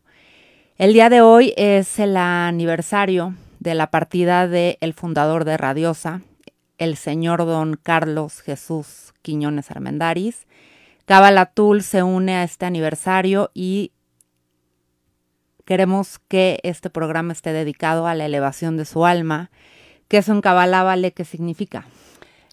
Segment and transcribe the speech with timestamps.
[0.79, 6.23] El día de hoy es el aniversario de la partida del el fundador de Radiosa,
[6.79, 10.47] el señor don Carlos Jesús Quiñones Armendaris.
[11.05, 13.93] Cabalatul se une a este aniversario y
[15.69, 19.51] Queremos que este programa esté dedicado a la elevación de su alma.
[20.09, 21.13] ¿Qué es un Kabbalah Vale?
[21.13, 21.85] ¿Qué significa?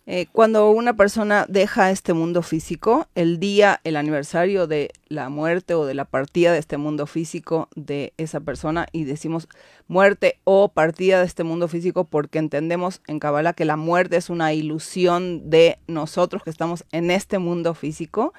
[0.05, 5.75] Eh, cuando una persona deja este mundo físico, el día, el aniversario de la muerte
[5.75, 9.47] o de la partida de este mundo físico de esa persona, y decimos
[9.87, 14.29] muerte o partida de este mundo físico porque entendemos en Kabbalah que la muerte es
[14.29, 18.33] una ilusión de nosotros que estamos en este mundo físico,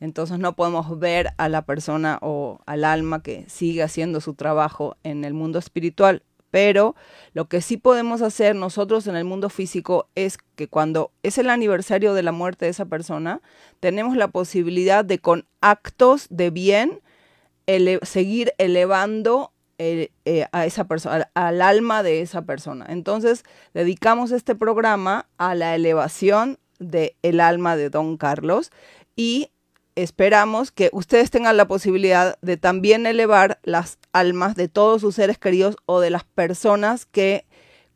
[0.00, 4.96] entonces no podemos ver a la persona o al alma que sigue haciendo su trabajo
[5.04, 6.22] en el mundo espiritual.
[6.50, 6.96] Pero
[7.32, 11.48] lo que sí podemos hacer nosotros en el mundo físico es que cuando es el
[11.48, 13.40] aniversario de la muerte de esa persona,
[13.78, 17.00] tenemos la posibilidad de con actos de bien
[18.02, 22.86] seguir elevando eh, eh, a esa persona, al, alma de esa persona.
[22.88, 28.72] Entonces, dedicamos este programa a la elevación del el alma de Don Carlos
[29.14, 29.50] y
[30.02, 35.38] esperamos que ustedes tengan la posibilidad de también elevar las almas de todos sus seres
[35.38, 37.46] queridos o de las personas que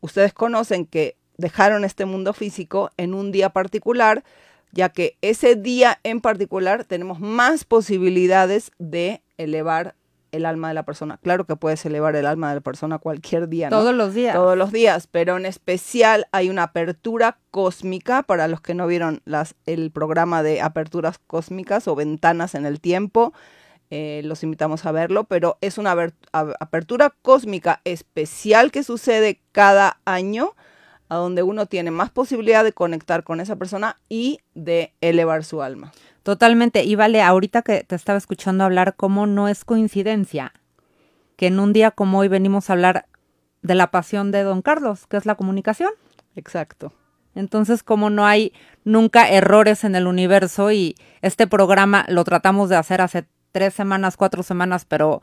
[0.01, 4.23] ustedes conocen que dejaron este mundo físico en un día particular,
[4.71, 9.95] ya que ese día en particular tenemos más posibilidades de elevar
[10.35, 11.17] el alma de la persona.
[11.21, 13.69] Claro que puedes elevar el alma de la persona cualquier día.
[13.69, 13.77] ¿no?
[13.77, 14.35] Todos los días.
[14.35, 19.21] Todos los días, pero en especial hay una apertura cósmica para los que no vieron
[19.25, 23.33] las, el programa de aperturas cósmicas o ventanas en el tiempo.
[23.91, 25.95] Eh, los invitamos a verlo, pero es una
[26.31, 30.55] apertura cósmica especial que sucede cada año,
[31.07, 35.61] a donde uno tiene más posibilidad de conectar con esa persona y de elevar su
[35.61, 35.93] alma.
[36.25, 36.83] Totalmente.
[36.83, 40.53] Y vale, ahorita que te estaba escuchando hablar, cómo no es coincidencia
[41.37, 43.05] que en un día como hoy venimos a hablar
[43.61, 45.91] de la pasión de don Carlos, que es la comunicación.
[46.35, 46.93] Exacto.
[47.35, 48.53] Entonces, como no hay
[48.83, 54.17] nunca errores en el universo y este programa lo tratamos de hacer hace tres semanas,
[54.17, 55.21] cuatro semanas, pero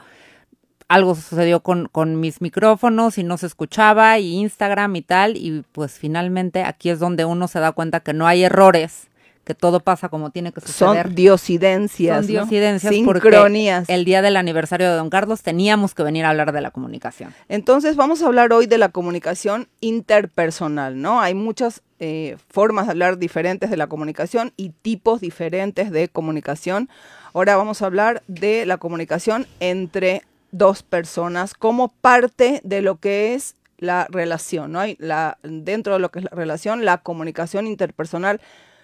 [0.86, 5.64] algo sucedió con, con mis micrófonos y no se escuchaba y Instagram y tal, y
[5.72, 9.08] pues finalmente aquí es donde uno se da cuenta que no hay errores
[9.44, 11.06] que todo pasa como tiene que suceder.
[11.06, 12.18] Son diosidencias.
[12.18, 13.88] Son diosidencias Sincronías.
[13.88, 17.34] el día del aniversario de Don Carlos teníamos que venir a hablar de la comunicación.
[17.48, 21.20] Entonces vamos a hablar hoy de la comunicación interpersonal, ¿no?
[21.20, 26.88] Hay muchas eh, formas de hablar diferentes de la comunicación y tipos diferentes de comunicación.
[27.34, 30.22] Ahora vamos a hablar de la comunicación entre
[30.52, 34.80] dos personas como parte de lo que es la relación, ¿no?
[34.80, 38.40] Hay la, dentro de lo que es la relación, la comunicación interpersonal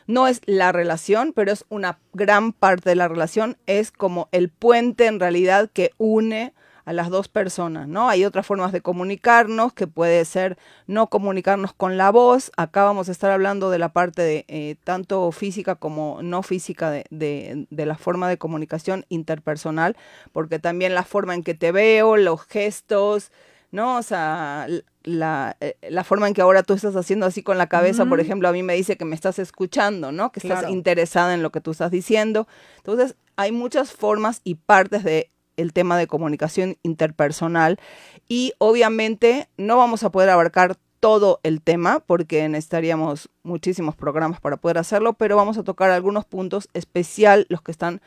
[0.08, 4.48] no es la relación, pero es una gran parte de la relación, es como el
[4.48, 6.54] puente en realidad que une
[6.86, 8.08] a las dos personas, ¿no?
[8.08, 10.56] Hay otras formas de comunicarnos, que puede ser
[10.86, 12.50] no comunicarnos con la voz.
[12.56, 16.90] Acá vamos a estar hablando de la parte de eh, tanto física como no física
[16.90, 19.98] de, de, la forma de comunicación interpersonal,
[20.32, 23.32] porque también la forma en que te veo, los gestos,
[23.70, 23.98] ¿no?
[23.98, 24.66] O sea,
[25.08, 28.20] la, eh, la, forma en que ahora tú estás haciendo así con la cabeza, por
[28.20, 30.30] ejemplo, a mí me dice que me estás escuchando, ¿no?
[30.32, 32.46] Que estás interesada en lo que tú estás diciendo.
[32.76, 37.80] Entonces, hay muchas formas y partes de el tema de comunicación interpersonal
[38.28, 44.56] y obviamente no vamos a poder abarcar todo el tema porque necesitaríamos muchísimos programas para
[44.58, 48.02] poder hacerlo, pero vamos a tocar algunos puntos especial, los que están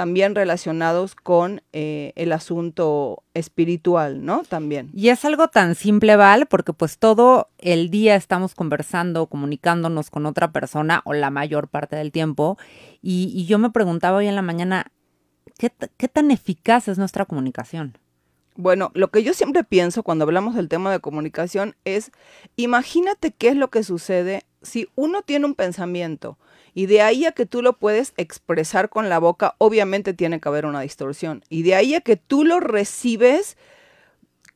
[0.00, 4.44] también relacionados con eh, el asunto espiritual, ¿no?
[4.48, 4.88] También.
[4.94, 10.24] Y es algo tan simple, Val, porque pues todo el día estamos conversando, comunicándonos con
[10.24, 12.56] otra persona o la mayor parte del tiempo.
[13.02, 14.90] Y, y yo me preguntaba hoy en la mañana,
[15.60, 17.98] ¿Qué, tan eficaz es nuestra comunicación?
[18.56, 22.12] Bueno, lo que yo siempre pienso cuando hablamos del tema de comunicación es,
[22.56, 26.38] imagínate qué es lo que sucede si uno tiene un pensamiento
[26.74, 30.48] y de ahí a que tú lo puedes expresar con la boca, obviamente tiene que
[30.48, 31.42] haber una distorsión.
[31.48, 33.56] Y de ahí a que tú lo recibes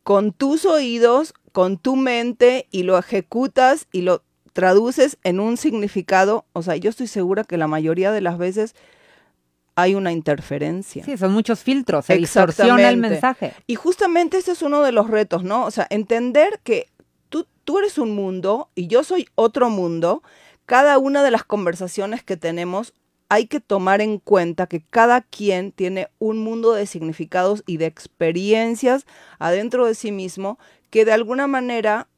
[0.02, 4.22] con tus oídos, con tu mente y lo ejecutas y lo
[4.52, 8.74] traduces en un significado, o sea, yo estoy segura que la mayoría de las veces
[9.74, 11.04] hay una interferencia.
[11.04, 13.52] Sí, son muchos filtros, se distorsiona el mensaje.
[13.66, 15.64] Y justamente ese es uno de los retos, ¿no?
[15.64, 16.88] O sea, entender que
[17.28, 20.22] tú, tú eres un mundo y yo soy otro mundo.
[20.66, 22.94] Cada una de las conversaciones que tenemos
[23.28, 27.86] hay que tomar en cuenta que cada quien tiene un mundo de significados y de
[27.86, 29.06] experiencias
[29.38, 30.58] adentro de sí mismo
[30.90, 32.08] que de alguna manera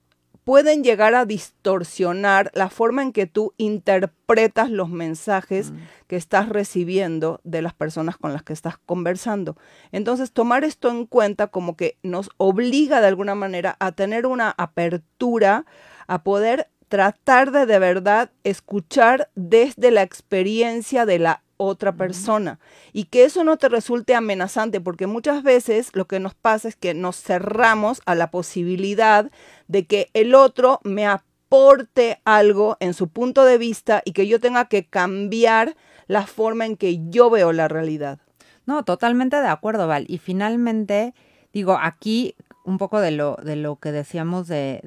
[0.46, 5.76] pueden llegar a distorsionar la forma en que tú interpretas los mensajes mm.
[6.06, 9.56] que estás recibiendo de las personas con las que estás conversando.
[9.90, 14.54] Entonces, tomar esto en cuenta como que nos obliga de alguna manera a tener una
[14.56, 15.66] apertura,
[16.06, 22.58] a poder tratar de de verdad escuchar desde la experiencia de la otra persona
[22.92, 26.76] y que eso no te resulte amenazante porque muchas veces lo que nos pasa es
[26.76, 29.30] que nos cerramos a la posibilidad
[29.66, 34.38] de que el otro me aporte algo en su punto de vista y que yo
[34.38, 38.18] tenga que cambiar la forma en que yo veo la realidad.
[38.66, 40.04] No, totalmente de acuerdo, Val.
[40.08, 41.14] Y finalmente,
[41.52, 42.34] digo, aquí
[42.66, 44.80] un poco de lo, de lo que decíamos de,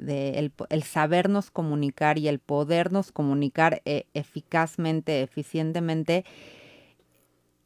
[0.68, 6.26] el, sabernos comunicar y el podernos comunicar eh, eficazmente, eficientemente,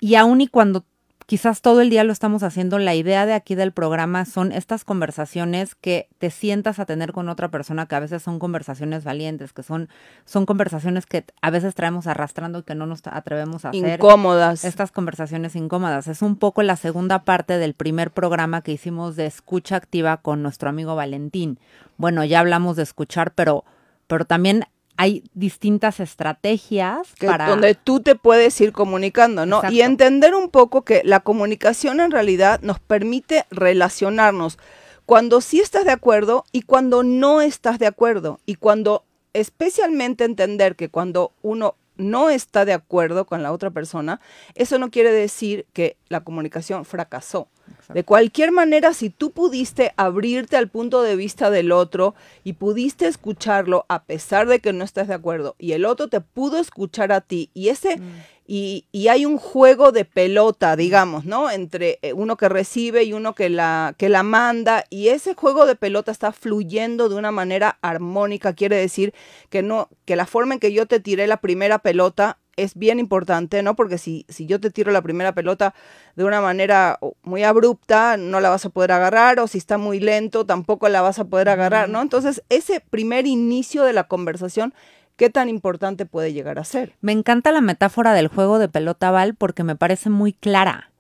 [0.01, 0.85] y aun y cuando
[1.27, 4.85] quizás todo el día lo estamos haciendo, la idea de aquí del programa son estas
[4.85, 9.53] conversaciones que te sientas a tener con otra persona, que a veces son conversaciones valientes,
[9.53, 9.89] que son,
[10.25, 13.99] son conversaciones que a veces traemos arrastrando y que no nos atrevemos a hacer.
[13.99, 14.65] Incómodas.
[14.65, 16.09] Estas conversaciones incómodas.
[16.09, 20.43] Es un poco la segunda parte del primer programa que hicimos de escucha activa con
[20.43, 21.59] nuestro amigo Valentín.
[21.97, 23.65] Bueno, ya hablamos de escuchar, pero
[24.07, 24.65] pero también
[24.97, 27.49] hay distintas estrategias para...
[27.49, 29.63] Donde tú te puedes ir comunicando, ¿no?
[29.71, 34.59] Y entender un poco que la comunicación en realidad nos permite relacionarnos
[35.07, 38.41] cuando sí estás de acuerdo y cuando no estás de acuerdo.
[38.47, 44.21] Y cuando, especialmente entender que cuando uno no está de acuerdo con la otra persona,
[44.55, 47.49] eso no quiere decir que la comunicación fracasó.
[47.93, 53.07] De cualquier manera, si tú pudiste abrirte al punto de vista del otro y pudiste
[53.07, 57.13] escucharlo a pesar de que no estés de acuerdo y el otro te pudo escuchar
[57.13, 58.23] a ti y ese mm.
[58.47, 61.51] y, y, hay un juego de pelota, digamos, ¿no?
[61.51, 65.67] Entre eh, uno que recibe y uno que la que la manda y ese juego
[65.67, 69.13] de pelota está fluyendo de una manera armónica, quiere decir
[69.51, 72.99] que no que la forma en que yo te tiré la primera pelota es bien
[72.99, 73.77] importante, ¿no?
[73.77, 75.75] Porque si, si yo te tiro la primera pelota
[76.17, 80.01] de una manera muy abrupta, no la vas a poder agarrar, o si está muy
[80.01, 82.03] lento, tampoco la vas a poder agarrar, ¿no?
[82.03, 84.75] Entonces, ese primer inicio de la conversación,
[85.17, 86.95] ¿qué tan importante puede llegar a ser?
[87.01, 90.91] Me encanta la metáfora del juego de pelota, Val, porque me parece muy clara.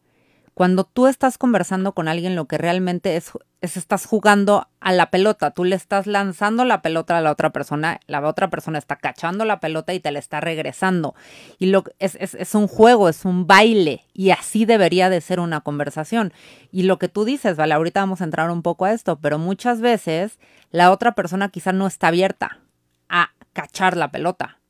[0.54, 3.32] Cuando tú estás conversando con alguien, lo que realmente es,
[3.64, 5.50] es estás jugando a la pelota.
[5.50, 9.44] Tú le estás lanzando la pelota a la otra persona, la otra persona está cachando
[9.44, 11.14] la pelota y te la está regresando.
[11.58, 14.04] Y lo, es, es, es un juego, es un baile.
[14.12, 16.32] Y así debería de ser una conversación.
[16.70, 19.38] Y lo que tú dices, vale, ahorita vamos a entrar un poco a esto, pero
[19.38, 20.38] muchas veces
[20.70, 22.60] la otra persona quizá no está abierta
[23.08, 24.60] a cachar la pelota.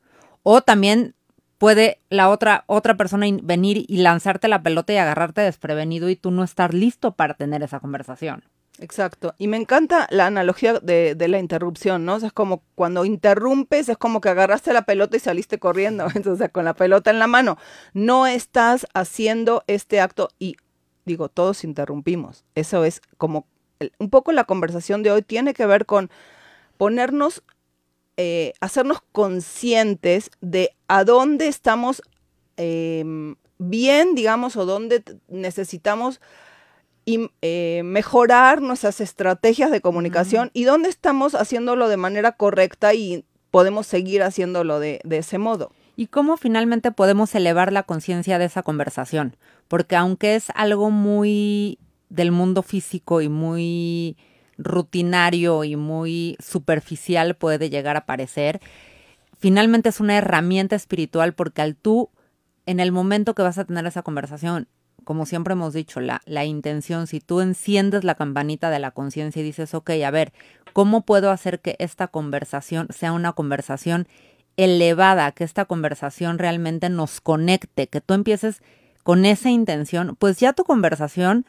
[0.42, 1.14] O también
[1.58, 6.30] puede la otra, otra persona venir y lanzarte la pelota y agarrarte desprevenido y tú
[6.30, 8.44] no estar listo para tener esa conversación.
[8.80, 9.34] Exacto.
[9.38, 12.16] Y me encanta la analogía de, de, la interrupción, ¿no?
[12.16, 16.06] O sea, es como cuando interrumpes, es como que agarraste la pelota y saliste corriendo,
[16.14, 17.56] entonces con la pelota en la mano.
[17.92, 20.56] No estás haciendo este acto y
[21.04, 22.44] digo, todos interrumpimos.
[22.54, 23.46] Eso es como
[23.98, 26.10] un poco la conversación de hoy tiene que ver con
[26.76, 27.42] ponernos,
[28.16, 32.02] eh, hacernos conscientes de a dónde estamos
[32.56, 36.20] em, bien, digamos, o dónde necesitamos
[37.06, 43.86] eh, mejorar nuestras estrategias de comunicación y dónde estamos haciéndolo de manera correcta y podemos
[43.86, 45.70] seguir haciéndolo de, de ese modo.
[45.96, 49.36] ¿Y cómo finalmente podemos elevar la conciencia de esa conversación?
[49.68, 54.16] Porque aunque es algo muy del mundo físico y muy
[54.58, 58.60] rutinario y muy superficial puede llegar a parecer,
[59.38, 62.10] finalmente es una herramienta espiritual porque al tú,
[62.66, 64.68] en el momento que vas a tener esa conversación,
[65.04, 69.44] como siempre hemos dicho, la, intención, si tú enciendes la campanita de la conciencia y
[69.44, 70.32] dices, ok, a ver,
[70.72, 74.08] ¿cómo puedo hacer que esta conversación sea una conversación
[74.56, 78.62] elevada, que esta conversación realmente nos conecte, que tú empieces
[79.02, 81.44] con esa intención, pues ya tu conversación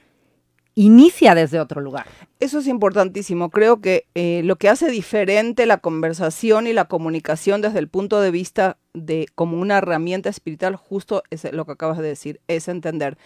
[0.76, 2.06] inicia desde otro lugar.
[2.40, 3.50] Eso es importantísimo.
[3.50, 8.20] Creo que eh, lo que hace diferente la conversación y la comunicación desde el punto
[8.20, 12.68] de vista de como una herramienta espiritual, justo es lo que acabas de decir, es
[12.68, 13.18] entender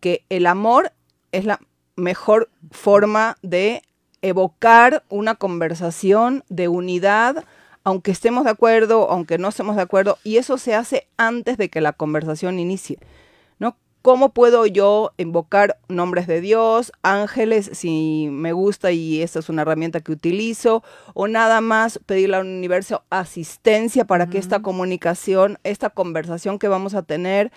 [0.00, 0.92] que el amor
[1.32, 1.60] es la
[1.96, 3.82] mejor forma de
[4.22, 7.44] evocar una conversación de unidad,
[7.84, 11.68] aunque estemos de acuerdo, aunque no estemos de acuerdo, y eso se hace antes de
[11.68, 12.98] que la conversación inicie.
[14.04, 19.62] ¿Cómo puedo yo invocar nombres de Dios, ángeles, si me gusta y esta es una
[19.62, 20.82] herramienta que utilizo?
[21.14, 26.92] O nada más pedirle al universo asistencia para que esta comunicación, esta conversación que vamos
[26.92, 27.50] a tener,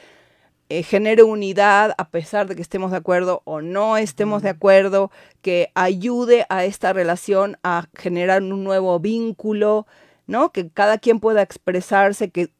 [0.70, 5.12] eh, genere unidad a pesar de que estemos de acuerdo o no estemos de acuerdo,
[5.42, 9.86] que ayude a esta relación a generar un nuevo vínculo,
[10.28, 10.54] ¿no?
[10.54, 12.54] Que cada quien pueda expresarse, que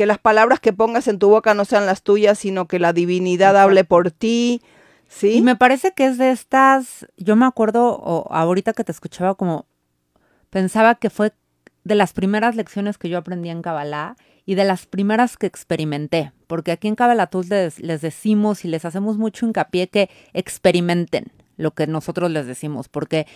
[0.00, 2.94] que las palabras que pongas en tu boca no sean las tuyas, sino que la
[2.94, 4.62] divinidad hable por ti.
[5.08, 5.34] ¿Sí?
[5.34, 9.34] Y me parece que es de estas, yo me acuerdo o ahorita que te escuchaba
[9.34, 9.66] como
[10.48, 11.34] pensaba que fue
[11.84, 14.16] de las primeras lecciones que yo aprendí en Kabbalah
[14.46, 18.86] y de las primeras que experimenté, porque aquí en Kabbalah les, les decimos y les
[18.86, 23.26] hacemos mucho hincapié que experimenten lo que nosotros les decimos, porque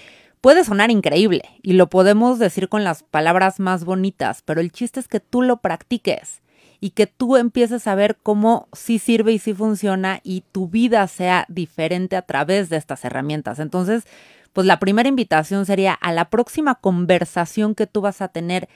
[0.41, 4.99] puede sonar increíble y lo podemos decir con las palabras más bonitas, pero el chiste
[4.99, 6.41] es que tú lo practiques
[6.81, 11.07] y que tú empieces a ver cómo sí sirve y sí funciona y tu vida
[11.09, 13.59] sea diferente a través de estas herramientas.
[13.59, 14.05] Entonces,
[14.53, 18.69] pues la primera invitación sería a la próxima conversación que tú vas a tener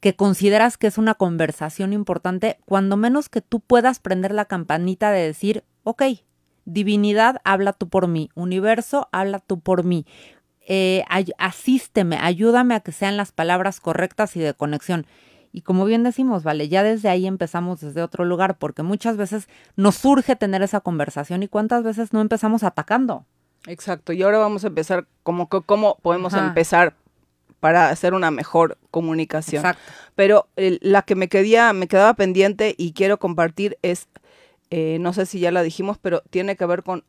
[0.00, 5.10] que consideras que es una conversación importante, cuando menos que tú puedas prender la campanita
[5.10, 6.02] de decir, ok,
[6.64, 10.06] divinidad, habla tú por mí, universo, habla tú por mí,
[10.68, 11.04] eh,
[11.38, 15.06] asísteme, ayúdame a que sean las palabras correctas y de conexión.
[15.52, 19.48] Y como bien decimos, vale, ya desde ahí empezamos desde otro lugar, porque muchas veces
[19.76, 23.24] nos surge tener esa conversación y cuántas veces no empezamos atacando.
[23.66, 26.94] Exacto, y ahora vamos a empezar como cómo podemos empezar
[27.60, 29.64] para hacer una mejor comunicación.
[29.64, 29.82] Exacto.
[30.14, 34.08] Pero la que me quedía, me quedaba pendiente y quiero compartir es,
[34.70, 37.04] eh, no sé si ya la dijimos, pero tiene que ver con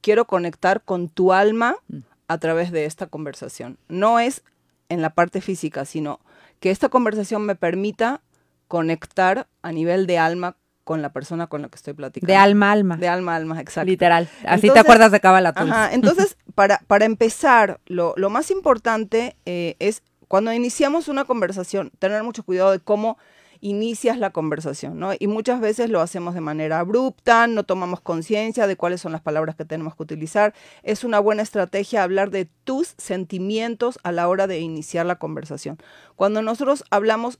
[0.00, 1.98] quiero conectar con tu alma mm.
[2.28, 3.78] a través de esta conversación.
[3.88, 4.44] No es
[4.88, 6.20] en la parte física, sino
[6.60, 8.22] que esta conversación me permita
[8.68, 12.32] conectar a nivel de alma con la persona con la que estoy platicando.
[12.32, 12.96] De alma a alma.
[12.96, 13.90] De alma a alma, exacto.
[13.90, 14.28] Literal.
[14.46, 19.74] Así te acuerdas de Kabbalah Ajá, entonces, para, para empezar, lo, lo más importante eh,
[19.80, 23.18] es cuando iniciamos una conversación, tener mucho cuidado de cómo
[23.60, 25.12] inicias la conversación, ¿no?
[25.18, 29.20] Y muchas veces lo hacemos de manera abrupta, no tomamos conciencia de cuáles son las
[29.20, 30.54] palabras que tenemos que utilizar.
[30.82, 35.78] Es una buena estrategia hablar de tus sentimientos a la hora de iniciar la conversación.
[36.14, 37.38] Cuando nosotros hablamos,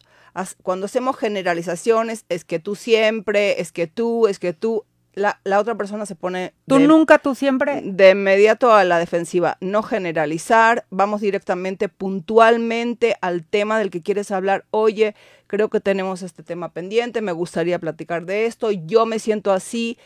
[0.63, 4.85] cuando hacemos generalizaciones, es que tú siempre, es que tú, es que tú,
[5.17, 6.53] la, otra persona se pone...
[6.69, 7.81] Tú nunca, tú siempre.
[7.83, 9.57] De inmediato a la defensiva.
[9.61, 14.67] No generalizar, vamos directamente, puntualmente al tema del que quieres hablar.
[14.71, 19.53] Oye, creo que tenemos este tema pendiente, me gustaría platicar de esto, yo me siento
[19.53, 19.97] así,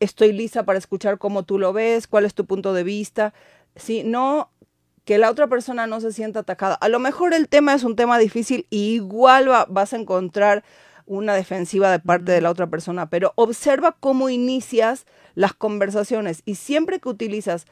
[0.00, 3.32] estoy lista para escuchar cómo tú lo ves, cuál es tu punto de vista.
[3.76, 4.50] Si no
[5.04, 6.74] que la otra persona no se sienta atacada.
[6.74, 10.64] A lo mejor el tema es un tema difícil y igual vas a encontrar
[11.06, 16.56] una defensiva de parte de la otra persona, pero observa cómo inicias las conversaciones y
[16.56, 17.66] siempre que utilizas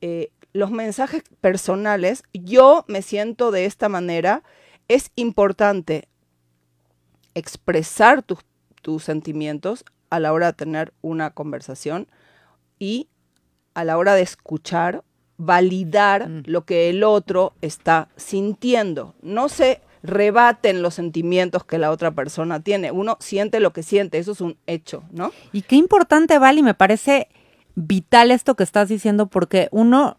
[0.00, 4.42] eh, los mensajes personales, yo me siento de esta manera,
[4.88, 6.08] es importante
[7.34, 8.38] expresar tus,
[8.80, 12.08] tus sentimientos a la hora de tener una conversación
[12.78, 13.08] y
[13.74, 15.04] a la hora de escuchar,
[15.36, 16.42] validar mm.
[16.46, 19.14] lo que el otro está sintiendo.
[19.20, 22.90] No se rebaten los sentimientos que la otra persona tiene.
[22.90, 25.32] Uno siente lo que siente, eso es un hecho, ¿no?
[25.52, 27.28] Y qué importante, Vali, me parece
[27.74, 30.16] vital esto que estás diciendo porque uno,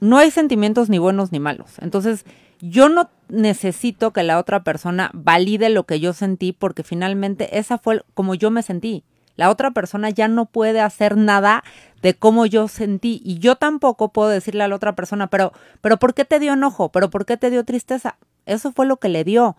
[0.00, 1.78] no hay sentimientos ni buenos ni malos.
[1.80, 2.24] Entonces,
[2.60, 7.78] yo no necesito que la otra persona valide lo que yo sentí porque finalmente esa
[7.78, 9.04] fue como yo me sentí.
[9.36, 11.64] La otra persona ya no puede hacer nada
[12.02, 15.98] de cómo yo sentí y yo tampoco puedo decirle a la otra persona, pero, pero
[15.98, 16.90] ¿por qué te dio enojo?
[16.90, 18.18] ¿Pero por qué te dio tristeza?
[18.50, 19.56] Eso fue lo que le dio.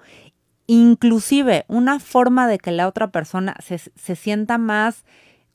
[0.68, 5.04] Inclusive una forma de que la otra persona se, se sienta más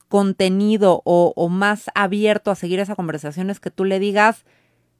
[0.09, 4.45] contenido o, o, más abierto a seguir esa conversación es que tú le digas,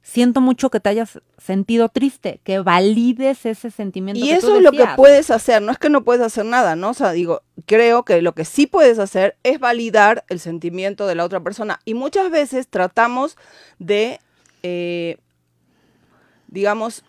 [0.02, 4.24] siento mucho que te hayas sentido triste, que valides ese sentimiento.
[4.24, 6.90] Y eso es lo que puedes hacer, no es que no puedes hacer nada, ¿no?
[6.90, 11.14] O sea, digo, creo que lo que sí puedes hacer es validar el sentimiento de
[11.14, 11.80] la otra persona.
[11.84, 13.36] Y muchas veces tratamos
[13.78, 14.20] de,
[14.62, 15.18] eh,
[16.48, 17.04] digamos,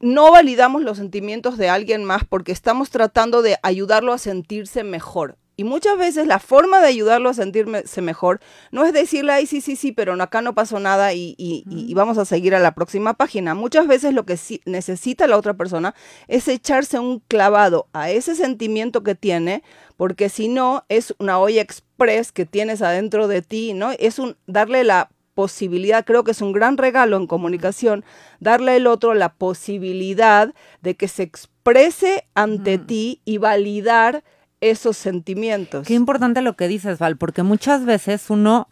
[0.00, 5.36] no validamos los sentimientos de alguien más porque estamos tratando de ayudarlo a sentirse mejor.
[5.58, 8.38] Y muchas veces la forma de ayudarlo a sentirse mejor
[8.70, 12.16] no es decirle, ay, sí, sí, sí, pero acá no pasó nada y, y, vamos
[12.16, 13.56] a seguir a la próxima página.
[13.56, 15.96] Muchas veces lo que sí necesita la otra persona
[16.28, 19.64] es echarse un clavado a ese sentimiento que tiene,
[19.96, 23.90] porque si no, es una olla express que tienes adentro de ti, ¿no?
[23.98, 28.04] Es un darle la posibilidad, creo que es un gran regalo en comunicación,
[28.40, 30.52] darle al otro la posibilidad
[30.82, 34.24] de que se exprese ante ti y validar
[34.60, 35.86] esos sentimientos.
[35.86, 38.68] Qué importante lo que dices, Val, porque muchas veces uno,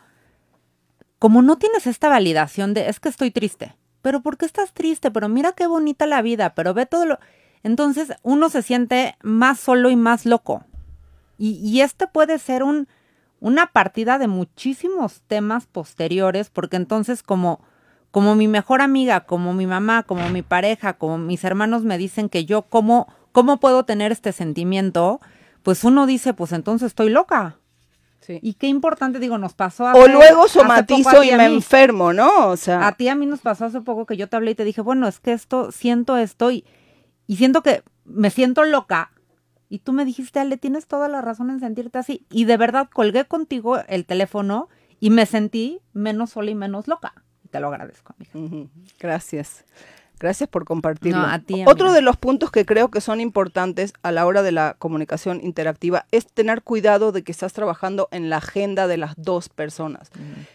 [1.20, 5.12] como no tienes esta validación de, es que estoy triste, pero ¿por qué estás triste?
[5.12, 7.20] Pero mira qué bonita la vida, pero ve todo lo...
[7.62, 10.64] Entonces uno se siente más solo y más loco.
[11.38, 12.88] Y, y este puede ser un,
[13.46, 17.60] una partida de muchísimos temas posteriores, porque entonces como,
[18.10, 22.28] como mi mejor amiga, como mi mamá, como mi pareja, como mis hermanos me dicen
[22.28, 25.20] que yo, ¿cómo, cómo puedo tener este sentimiento?
[25.66, 27.56] pues uno dice, pues entonces estoy loca.
[28.20, 28.38] Sí.
[28.40, 32.50] Y qué importante, digo, nos pasó a O luego somatizo y me enfermo, ¿no?
[32.50, 32.86] O sea.
[32.86, 34.80] A ti a mí nos pasó hace poco que yo te hablé y te dije,
[34.80, 36.64] bueno, es que esto, siento esto y,
[37.28, 39.10] siento que me siento loca.
[39.68, 42.26] Y tú me dijiste, Ale, tienes toda la razón en sentirte así.
[42.30, 44.68] Y de verdad colgué contigo el teléfono
[45.00, 47.14] y me sentí menos sola y menos loca.
[47.50, 48.68] Te lo agradezco, amiga.
[48.98, 49.64] Gracias.
[50.18, 51.26] Gracias por compartirlo.
[51.66, 55.40] Otro de los puntos que creo que son importantes a la hora de la comunicación
[55.42, 60.10] interactiva es tener cuidado de que estás trabajando en la agenda de las dos personas.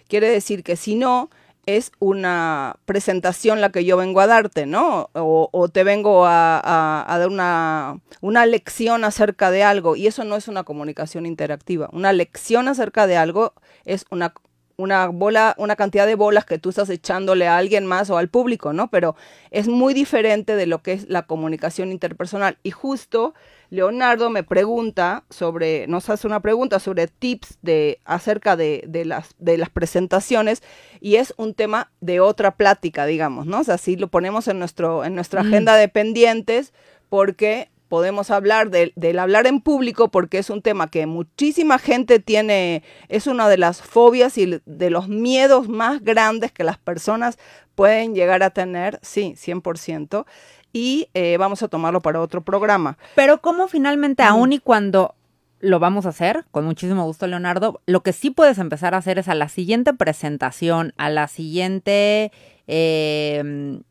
[0.07, 1.29] Quiere decir que si no,
[1.77, 5.09] es una presentación la que yo vengo a darte, ¿no?
[5.13, 10.35] O, te vengo a, a dar una, una, lección acerca de algo y eso no
[10.35, 11.89] es una comunicación interactiva.
[11.93, 13.53] Una lección acerca de algo
[13.85, 14.33] es una
[14.81, 18.29] una bola, una cantidad de bolas que tú estás echándole a alguien más o al
[18.29, 18.89] público, ¿no?
[18.89, 19.15] Pero
[19.51, 22.57] es muy diferente de lo que es la comunicación interpersonal.
[22.63, 23.33] Y justo
[23.71, 29.57] Leonardo me pregunta sobre, nos hace una pregunta sobre tips de acerca de, las, de
[29.57, 30.61] las presentaciones
[30.99, 33.61] y es un tema de otra plática, digamos, ¿no?
[33.61, 35.47] O sea, si lo ponemos en, nuestro, en nuestra mm.
[35.47, 36.73] agenda de pendientes
[37.07, 42.83] porque podemos hablar del hablar en público porque es un tema que muchísima gente tiene,
[43.07, 47.37] es una de las fobias y de los miedos más grandes que las personas
[47.75, 50.25] pueden llegar a tener, sí, 100%,
[50.73, 52.97] y eh, vamos a tomarlo para otro programa.
[53.15, 55.15] Pero como finalmente, aún y cuando
[55.59, 59.19] lo vamos a hacer, con muchísimo gusto, Leonardo, lo que sí puedes empezar a hacer
[59.19, 62.31] es a la siguiente presentación, a la siguiente...
[62.67, 63.81] Eh,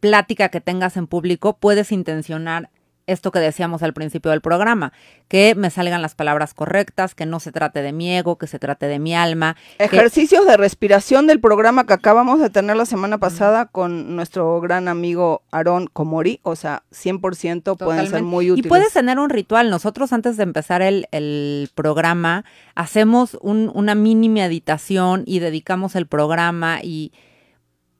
[0.00, 2.70] plática que tengas en público, puedes intencionar
[3.08, 4.92] esto que decíamos al principio del programa,
[5.26, 8.58] que me salgan las palabras correctas, que no se trate de mi ego, que se
[8.58, 9.56] trate de mi alma.
[9.78, 14.88] Ejercicios de respiración del programa que acabamos de tener la semana pasada con nuestro gran
[14.88, 18.66] amigo Aarón Komori, o sea, 100% pueden ser muy útiles.
[18.66, 19.70] Y puedes tener un ritual.
[19.70, 22.44] Nosotros antes de empezar el, el programa
[22.74, 27.12] hacemos un, una mini meditación y dedicamos el programa y,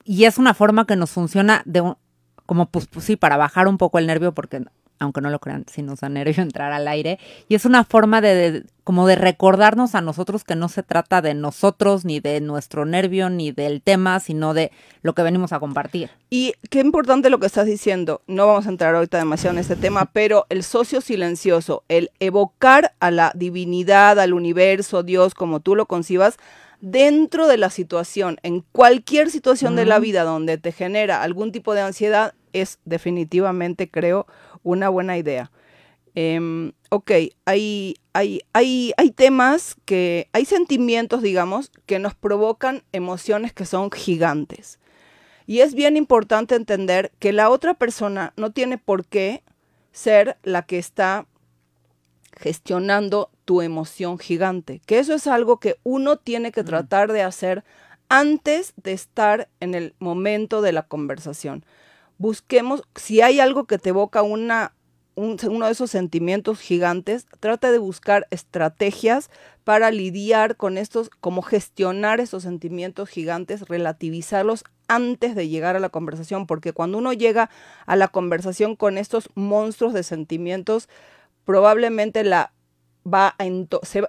[0.05, 1.95] y es una forma que nos funciona de
[2.49, 4.65] como pues, pues sí, para bajar un poco el nervio porque
[4.99, 7.19] aunque no lo crean, si nos da nervio entrar al aire.
[7.49, 11.35] Y es una forma de, como de recordarnos a nosotros que no se trata de
[11.35, 16.11] nosotros, ni de nuestro nervio, ni del tema, sino de lo que venimos a compartir.
[16.31, 18.23] Y qué importante lo que estás diciendo.
[18.27, 22.95] No vamos a entrar ahorita demasiado en este tema, pero el socio silencioso, el evocar
[23.01, 26.39] a la divinidad, al universo, Dios, como tú lo concibas,
[26.81, 31.75] dentro de la situación, en cualquier situación de la vida donde te genera algún tipo
[31.75, 34.27] de ansiedad, es definitivamente, creo,
[34.73, 35.51] una buena idea.
[36.15, 37.13] Em, ok,
[37.45, 43.91] hay, hay, hay, hay temas que, hay sentimientos, digamos, que nos provocan emociones que son
[43.91, 44.79] gigantes.
[45.47, 49.43] Y es bien importante entender que la otra persona no tiene por qué
[49.93, 51.27] ser la que está
[52.37, 57.65] gestionando tu emoción gigante, que eso es algo que uno tiene que tratar de hacer
[58.09, 61.65] antes de estar en el momento de la conversación.
[62.19, 64.75] Busquemos, si hay algo que te evoca una,
[65.15, 69.31] uno de esos sentimientos gigantes, trata de buscar estrategias
[69.63, 75.91] para lidiar con estos, como gestionar esos sentimientos gigantes, relativizarlos antes de llegar a la
[75.91, 77.51] conversación, porque cuando uno llega
[77.87, 80.89] a la conversación con estos monstruos de sentimientos,
[81.45, 82.53] probablemente la
[83.07, 83.45] va a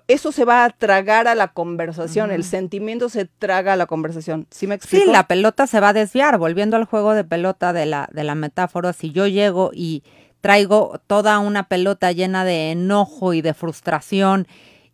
[0.08, 4.48] eso se va a tragar a la conversación, el sentimiento se traga a la conversación.
[4.50, 5.06] ¿Sí me explico?
[5.06, 8.24] Sí, la pelota se va a desviar, volviendo al juego de pelota de la, de
[8.24, 10.04] la metáfora, si yo llego y
[10.42, 14.48] traigo toda una pelota llena de enojo y de frustración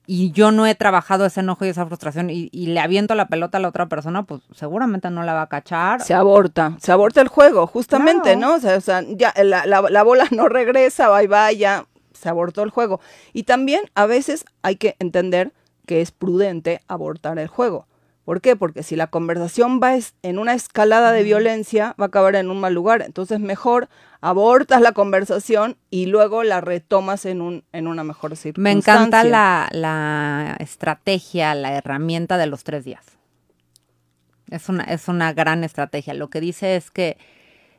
[0.07, 3.57] y yo no he trabajado ese enojo y esa frustración y, le aviento la pelota
[3.57, 6.01] a la otra persona, pues seguramente no la va a cachar.
[6.01, 8.55] Se aborta, se aborta el juego, justamente, ¿no?
[8.55, 12.69] O sea, ya la, la, la, bola no regresa, bye bye, ya se abortó el
[12.69, 12.99] juego.
[13.33, 15.51] Y también a veces hay que entender
[15.85, 17.87] que es prudente abortar el juego.
[18.25, 18.55] ¿Por qué?
[18.55, 22.59] Porque si la conversación va en una escalada de violencia, va a acabar en un
[22.59, 23.03] mal lugar.
[23.03, 23.87] Entonces mejor
[24.19, 28.63] abortas la conversación y luego la retomas en, un, en una mejor circunstancia.
[28.63, 33.05] Me encanta la, la estrategia, la herramienta de los tres días.
[34.49, 36.15] Es una, es una gran estrategia.
[36.15, 37.17] Lo que dice es que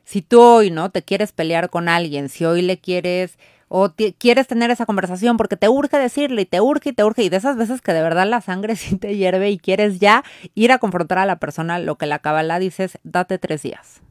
[0.05, 3.37] si tú hoy no te quieres pelear con alguien, si hoy le quieres
[3.69, 7.25] o quieres tener esa conversación porque te urge decirle y te urge y te urge
[7.25, 10.25] y de esas veces que de verdad la sangre sí te hierve y quieres ya
[10.55, 14.03] ir a confrontar a la persona, lo que la cabala dice es date tres días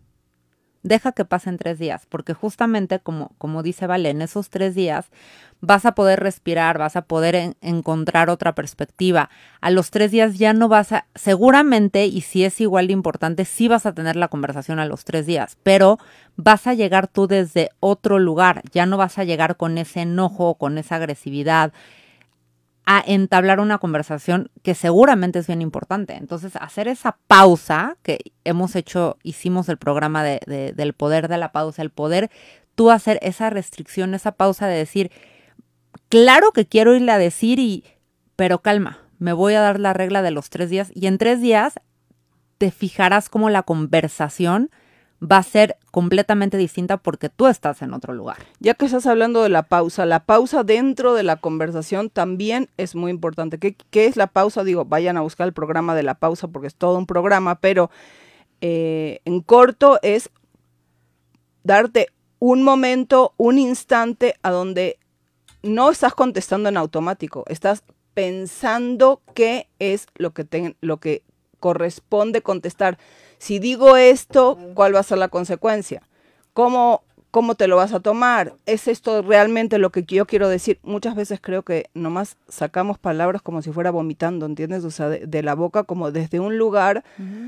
[0.86, 5.10] deja que pasen tres días, porque justamente como, como dice Vale, en esos tres días
[5.60, 9.32] vas a poder respirar, vas a poder encontrar otra perspectiva.
[9.62, 13.45] A los tres días ya no vas a, seguramente, y si es igual de importante,
[13.45, 15.98] sí vas a tener la conversación a los tres días, pero
[16.36, 20.54] vas a llegar tú desde otro lugar, ya no vas a llegar con ese enojo,
[20.56, 21.74] con esa agresividad,
[22.86, 26.15] a entablar una conversación que seguramente es bien importante.
[26.15, 31.52] Entonces, hacer esa pausa que hemos hecho, hicimos el programa de, del poder de la
[31.52, 32.30] pausa, el poder
[32.76, 35.12] tú hacer esa restricción, esa pausa de decir,
[36.10, 37.86] claro que quiero irle a decir y,
[38.36, 41.41] pero calma, me voy a dar la regla de los tres días y en tres
[41.41, 41.80] días
[42.58, 44.69] te fijarás como la conversación
[45.21, 48.38] va a ser completamente distinta porque tú estás en otro lugar.
[48.60, 52.95] Ya que estás hablando de la pausa, la pausa dentro de la conversación también es
[52.95, 53.58] muy importante.
[53.60, 54.63] ¿Qué, es la pausa?
[54.63, 57.89] Digo, vayan a buscar el programa de la pausa porque es todo un programa, pero
[58.62, 60.30] eh, en corto es
[61.63, 64.99] darte un momento, un instante a donde
[65.63, 71.23] no estás contestando en automático, estás pensando qué es lo que, lo que
[71.60, 72.97] corresponde contestar
[73.45, 76.01] si digo esto, ¿cuál va a ser la consecuencia?
[76.53, 78.55] ¿Cómo, ¿Cómo te lo vas a tomar?
[78.65, 80.79] ¿Es esto realmente lo que yo quiero decir?
[80.81, 84.84] Muchas veces creo que nomás sacamos palabras como si fuera vomitando, ¿entiendes?
[84.84, 87.03] O sea, de, la boca como desde un lugar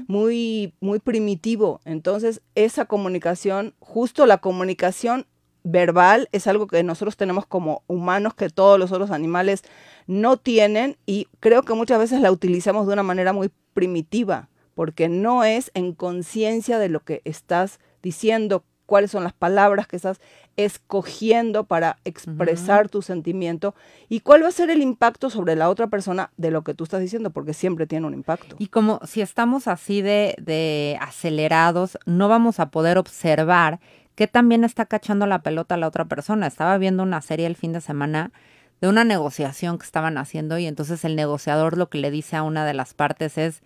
[0.08, 1.82] muy, muy primitivo.
[1.84, 5.26] Entonces, esa comunicación, justo la comunicación
[5.64, 9.64] verbal es algo que nosotros tenemos como humanos que todos los otros animales
[10.06, 15.10] no tienen y creo que muchas veces la utilizamos de una manera muy primitiva porque
[15.10, 20.22] no es en conciencia de lo que estás diciendo, cuáles son las palabras que estás
[20.56, 23.74] escogiendo para expresar tu sentimiento
[24.08, 26.84] y cuál va a ser el impacto sobre la otra persona de lo que tú
[26.84, 28.56] estás diciendo, porque siempre tiene un impacto.
[28.60, 33.80] Y como si estamos así de, de acelerados, no vamos a poder observar
[34.14, 36.46] que también está cachando la pelota a la otra persona.
[36.46, 38.32] Estaba viendo una serie el fin de semana
[38.80, 42.44] de una negociación que estaban haciendo y entonces el negociador lo que le dice a
[42.44, 43.64] una de las partes es,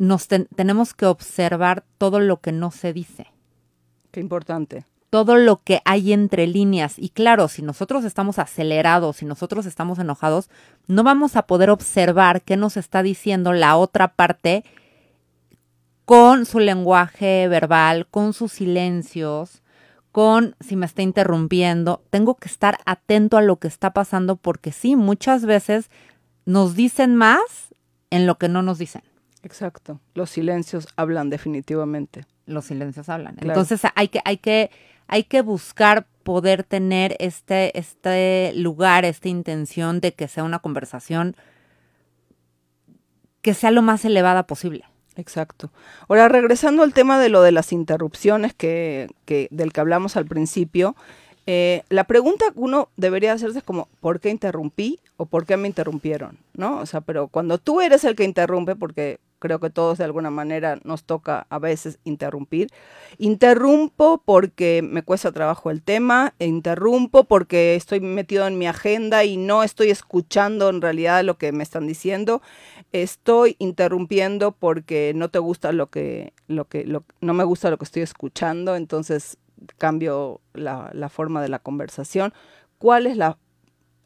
[0.00, 3.26] nos tenemos que observar todo lo que no se dice.
[4.10, 4.86] Qué importante.
[5.10, 6.94] Todo lo que hay entre líneas.
[6.96, 10.48] Y claro, si nosotros estamos acelerados, si nosotros estamos enojados,
[10.86, 14.64] no vamos a poder observar qué nos está diciendo la otra parte
[16.06, 19.62] con su lenguaje verbal, con sus silencios,
[20.12, 22.02] con si me está interrumpiendo.
[22.08, 25.90] Tengo que estar atento a lo que está pasando porque sí, muchas veces
[26.46, 27.74] nos dicen más
[28.08, 29.02] en lo que no nos dicen.
[29.42, 30.00] Exacto.
[30.14, 32.26] Los silencios hablan definitivamente.
[32.46, 33.36] Los silencios hablan.
[33.40, 34.70] Entonces hay que, hay que,
[35.06, 41.36] hay que buscar poder tener este, este lugar, esta intención de que sea una conversación
[43.42, 44.84] que sea lo más elevada posible.
[45.16, 45.70] Exacto.
[46.08, 50.26] Ahora, regresando al tema de lo de las interrupciones que, que del que hablamos al
[50.26, 50.94] principio,
[51.46, 55.56] eh, la pregunta que uno debería hacerse es como, ¿por qué interrumpí o por qué
[55.56, 56.38] me interrumpieron?
[56.54, 56.78] ¿No?
[56.78, 60.30] O sea, pero cuando tú eres el que interrumpe, porque creo que todos de alguna
[60.30, 62.68] manera nos toca a veces interrumpir.
[63.18, 69.24] Interrumpo porque me cuesta trabajo el tema, e interrumpo porque estoy metido en mi agenda
[69.24, 72.42] y no estoy escuchando en realidad lo que me están diciendo.
[72.92, 78.76] Estoy interrumpiendo porque no te gusta lo que, no me gusta lo que estoy escuchando,
[78.76, 79.38] entonces
[79.78, 82.32] cambio la, la forma de la conversación.
[82.78, 83.38] ¿Cuál es la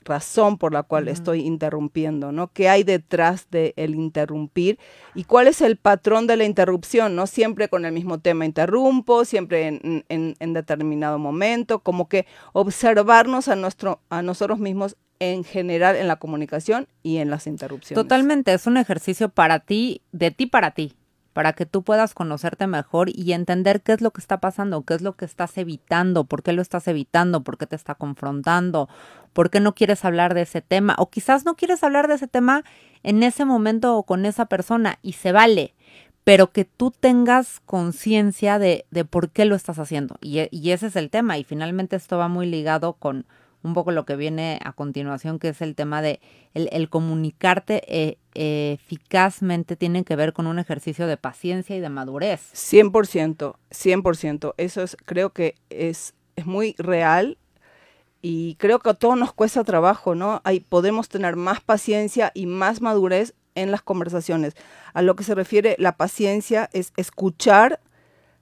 [0.04, 2.48] razón por la cual estoy interrumpiendo, ¿no?
[2.52, 4.78] ¿Qué hay detrás del el interrumpir?
[5.14, 7.16] ¿Y cuál es el patrón de la interrupción?
[7.16, 13.48] No siempre con el mismo tema interrumpo, siempre en, en, determinado momento, como que observarnos
[13.48, 18.02] a, nuestro, a nosotros mismos en general en la comunicación y en las interrupciones.
[18.02, 20.94] Totalmente, es un ejercicio para ti, de ti para ti
[21.34, 24.94] para que tú puedas conocerte mejor y entender qué es lo que está pasando, qué
[24.94, 28.88] es lo que estás evitando, por qué lo estás evitando, por qué te está confrontando,
[29.34, 32.28] por qué no quieres hablar de ese tema o quizás no quieres hablar de ese
[32.28, 32.64] tema
[33.02, 35.74] en ese momento o con esa persona y se vale,
[36.22, 40.16] pero que tú tengas conciencia de, de, por qué lo estás haciendo.
[40.22, 43.26] Y, y ese es el tema y finalmente esto va muy ligado con
[43.64, 46.20] un poco lo que viene a continuación, que es el tema de
[46.52, 52.52] el, comunicarte eh, eficazmente tiene que ver con un ejercicio de paciencia y de madurez.
[52.52, 54.54] 100%, 100%.
[54.58, 57.38] Eso es, creo que es, es muy real
[58.20, 60.40] y creo que a todos nos cuesta trabajo, ¿no?
[60.44, 64.54] Hay, podemos tener más paciencia y más madurez en las conversaciones.
[64.92, 67.80] A lo que se refiere la paciencia es escuchar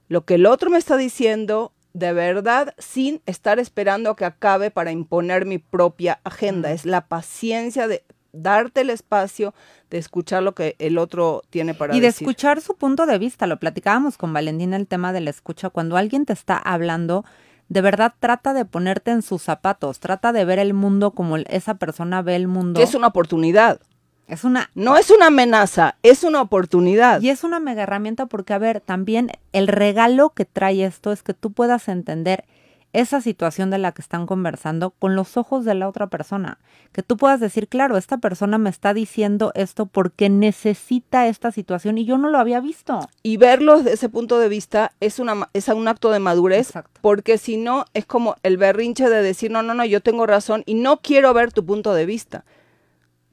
[0.07, 4.91] lo que el otro me está diciendo, de verdad sin estar esperando que acabe para
[4.91, 6.71] imponer mi propia agenda.
[6.71, 9.53] Es la paciencia de darte el espacio
[9.89, 11.99] de escuchar lo que el otro tiene para decir.
[11.99, 13.47] Y de escuchar su punto de vista.
[13.47, 15.69] Lo platicábamos con Valentina el tema de la escucha.
[15.69, 17.25] Cuando alguien te está hablando,
[17.69, 21.75] de verdad trata de ponerte en sus zapatos, trata de ver el mundo como esa
[21.75, 22.79] persona ve el mundo.
[22.79, 23.79] Que es una oportunidad.
[24.27, 24.69] Es una...
[24.73, 27.21] No es una amenaza, es una oportunidad.
[27.21, 31.23] Y es una mega herramienta porque, a ver, también el regalo que trae esto es
[31.23, 32.45] que tú puedas entender
[32.93, 36.59] esa situación de la que están conversando con los ojos de la otra persona.
[36.91, 41.97] Que tú puedas decir, claro, esta persona me está diciendo esto porque necesita esta situación
[41.97, 42.99] y yo no lo había visto.
[43.23, 47.39] Y verlo desde ese punto de vista es, una, es un acto de madurez, porque
[47.39, 50.75] si no es como el berrinche de decir, no, no, no, yo tengo razón y
[50.75, 52.45] no quiero ver tu punto de vista.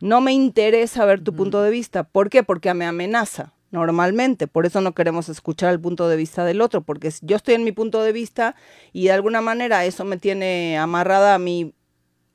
[0.01, 2.05] No me interesa ver tu punto de vista.
[2.05, 2.43] ¿Por qué?
[2.43, 4.47] Porque me amenaza normalmente.
[4.47, 7.65] Por eso no queremos escuchar el punto de vista del otro, porque yo estoy en
[7.65, 8.55] mi punto de vista
[8.93, 11.75] y de alguna manera eso me tiene amarrada a mi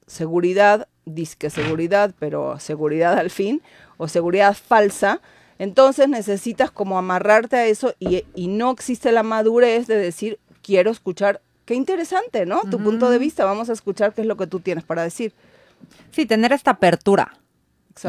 [0.08, 3.62] seguridad, disque seguridad, pero seguridad al fin,
[3.98, 5.22] o seguridad falsa.
[5.58, 10.92] Entonces necesitas como amarrarte a eso y, y no existe la madurez de decir, quiero
[10.92, 12.62] escuchar, qué interesante, ¿no?
[12.70, 15.34] Tu punto de vista, vamos a escuchar qué es lo que tú tienes para decir.
[16.12, 17.38] Sí, tener esta apertura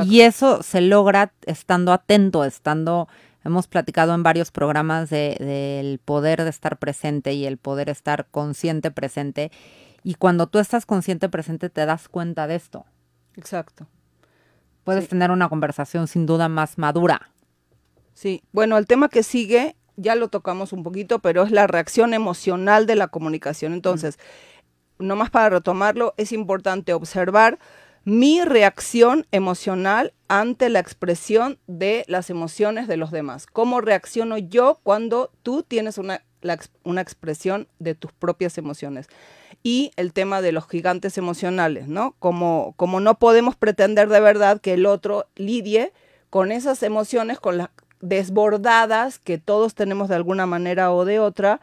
[0.04, 3.08] y eso se logra estando atento, estando,
[3.44, 8.90] hemos platicado en varios programas del poder de estar presente y el poder estar consciente
[8.90, 9.50] presente.
[10.02, 12.84] Y cuando tú estás consciente presente te das cuenta de esto.
[13.36, 13.86] Exacto.
[14.84, 17.30] Puedes tener una conversación sin duda más madura.
[18.14, 22.14] Sí, bueno, el tema que sigue ya lo tocamos un poquito, pero es la reacción
[22.14, 23.72] emocional de la comunicación.
[23.72, 24.18] Entonces,
[24.98, 27.58] nomás para retomarlo, es importante observar
[28.06, 33.46] mi reacción emocional ante la expresión de las emociones de los demás.
[33.46, 36.22] ¿Cómo reacciono yo cuando tú tienes una,
[36.84, 39.08] una expresión de tus propias emociones?
[39.64, 42.14] Y el tema de los gigantes emocionales, ¿no?
[42.20, 45.92] Como, como no podemos pretender de verdad que el otro lidie
[46.30, 51.60] con esas emociones, con las desbordadas que todos tenemos de alguna manera o de otra,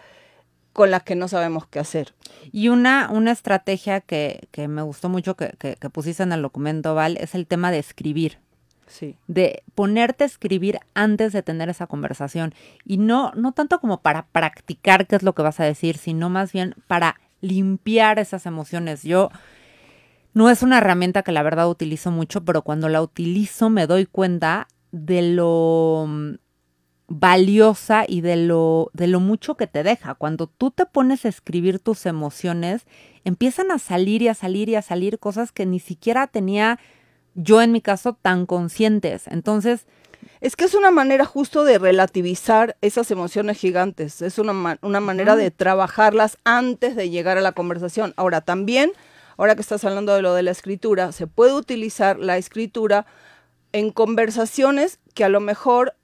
[0.73, 2.13] con las que no sabemos qué hacer.
[2.51, 6.95] Y una, una estrategia que, que me gustó mucho que, que, pusiste en el documento,
[6.95, 8.39] Val, es el tema de escribir.
[8.87, 9.15] Sí.
[9.27, 12.53] De ponerte a escribir antes de tener esa conversación.
[12.85, 16.29] Y no, no tanto como para practicar qué es lo que vas a decir, sino
[16.29, 19.03] más bien para limpiar esas emociones.
[19.03, 19.29] Yo
[20.33, 24.05] no es una herramienta que la verdad utilizo mucho, pero cuando la utilizo me doy
[24.05, 26.07] cuenta de lo
[27.13, 30.15] valiosa y de lo, de lo mucho que te deja.
[30.15, 32.85] Cuando tú te pones a escribir tus emociones,
[33.23, 36.79] empiezan a salir y a salir y a salir cosas que ni siquiera tenía
[37.35, 39.27] yo en mi caso tan conscientes.
[39.27, 39.85] Entonces...
[40.39, 45.35] Es que es una manera justo de relativizar esas emociones gigantes, es una, una manera
[45.35, 48.13] de trabajarlas antes de llegar a la conversación.
[48.15, 48.91] Ahora, también,
[49.37, 53.05] ahora que estás hablando de lo de la escritura, se puede utilizar la escritura
[53.73, 55.95] en conversaciones que a lo mejor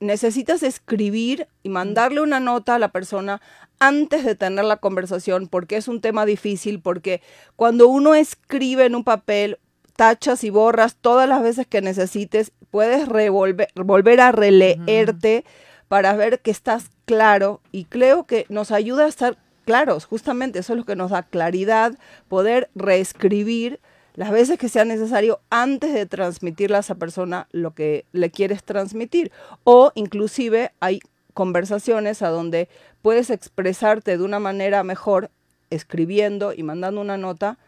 [0.00, 3.40] necesitas escribir y mandarle una nota a la persona
[3.78, 7.22] antes de tener la conversación porque es un tema difícil, porque
[7.56, 9.58] cuando uno escribe en un papel
[9.96, 15.44] tachas y borras todas las veces que necesites, puedes revolver, volver a releerte
[15.88, 20.72] para ver que estás claro y creo que nos ayuda a estar claros, justamente eso
[20.72, 23.80] es lo que nos da claridad, poder reescribir
[24.16, 28.64] las veces que sea necesario antes de transmitirle a esa persona lo que le quieres
[28.64, 29.30] transmitir.
[29.64, 31.00] O inclusive hay
[31.34, 32.68] conversaciones a donde
[33.02, 35.30] puedes expresarte de una manera mejor
[35.70, 37.58] escribiendo y mandando una nota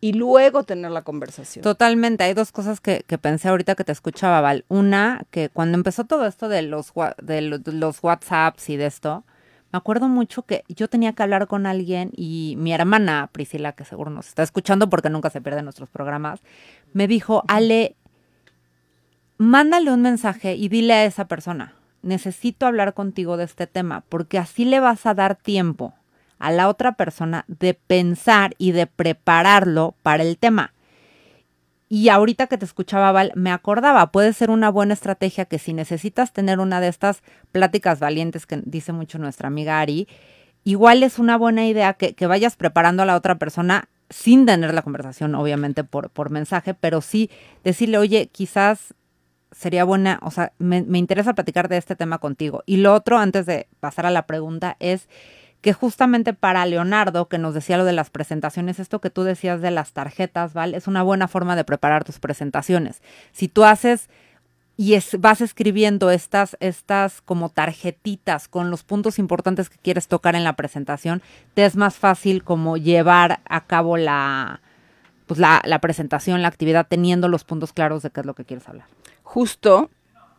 [0.00, 1.62] y luego tener la conversación.
[1.62, 2.24] Totalmente.
[2.24, 4.66] Hay dos cosas que, pensé ahorita que te escuchaba, Val.
[4.68, 9.24] Una, que cuando empezó todo esto de los, de los WhatsApps y de esto,
[9.74, 13.84] me acuerdo mucho que yo tenía que hablar con alguien y mi hermana Priscila, que
[13.84, 16.38] seguro nos está escuchando porque nunca se pierde nuestros programas,
[16.92, 17.96] me dijo, Ale,
[19.36, 24.38] mándale un mensaje y dile a esa persona, necesito hablar contigo de este tema, porque
[24.38, 25.92] así le vas a dar tiempo
[26.38, 30.72] a la otra persona de pensar y de prepararlo para el tema.
[31.88, 35.74] Y ahorita que te escuchaba, Val, me acordaba, puede ser una buena estrategia que si
[35.74, 40.08] necesitas tener una de estas pláticas valientes que dice mucho nuestra amiga Ari,
[40.64, 44.82] igual es una buena idea que, vayas preparando a la otra persona sin tener la
[44.82, 47.30] conversación, obviamente, por, por mensaje, pero sí
[47.62, 48.94] decirle, oye, quizás
[49.52, 52.62] sería buena, o sea, me, me interesa platicar de este tema contigo.
[52.66, 55.08] Y lo otro, antes de pasar a la pregunta, es
[55.64, 59.62] que justamente para Leonardo, que nos decía lo de las presentaciones, esto que tú decías
[59.62, 60.76] de las tarjetas, ¿vale?
[60.76, 63.00] Es una buena forma de preparar tus presentaciones.
[63.32, 64.10] Si tú haces
[64.76, 70.44] y vas escribiendo estas, estas como tarjetitas con los puntos importantes que quieres tocar en
[70.44, 71.22] la presentación,
[71.54, 74.60] te es más fácil como llevar a cabo la,
[75.24, 78.44] pues la, la presentación, la actividad, teniendo los puntos claros de qué es lo que
[78.44, 78.88] quieres hablar.
[79.22, 79.90] Justo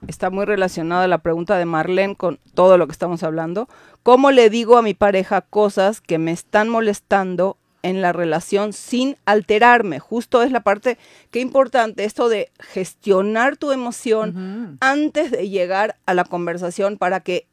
[0.08, 3.68] está muy relacionada la pregunta de Marlene con todo lo que estamos hablando.
[4.04, 9.18] ¿Cómo le digo a mi pareja cosas que me están molestando en la relación sin
[9.26, 10.00] alterarme?
[10.00, 10.98] Justo es la parte
[11.32, 17.48] que importante, esto de gestionar tu emoción antes de llegar a la conversación para que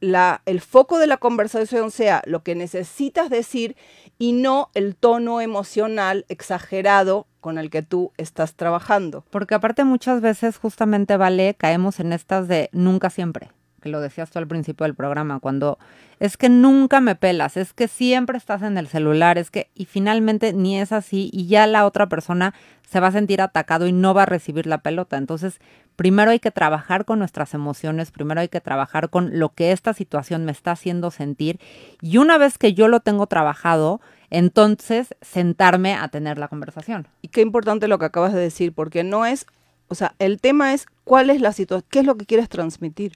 [0.00, 3.76] la, el foco de la conversación sea lo que necesitas decir
[4.18, 9.24] y no el tono emocional exagerado con el que tú estás trabajando.
[9.30, 14.30] Porque aparte muchas veces justamente, vale, caemos en estas de nunca siempre, que lo decías
[14.30, 15.78] tú al principio del programa, cuando
[16.18, 19.84] es que nunca me pelas, es que siempre estás en el celular, es que, y
[19.84, 22.54] finalmente ni es así, y ya la otra persona
[22.88, 25.16] se va a sentir atacado y no va a recibir la pelota.
[25.16, 25.60] Entonces,
[25.94, 29.92] primero hay que trabajar con nuestras emociones, primero hay que trabajar con lo que esta
[29.92, 31.60] situación me está haciendo sentir,
[32.00, 37.08] y una vez que yo lo tengo trabajado, entonces sentarme a tener la conversación.
[37.22, 39.46] Y qué importante lo que acabas de decir, porque no es,
[39.88, 43.12] o sea, el tema es cuál es la situación, qué es lo que quieres transmitir,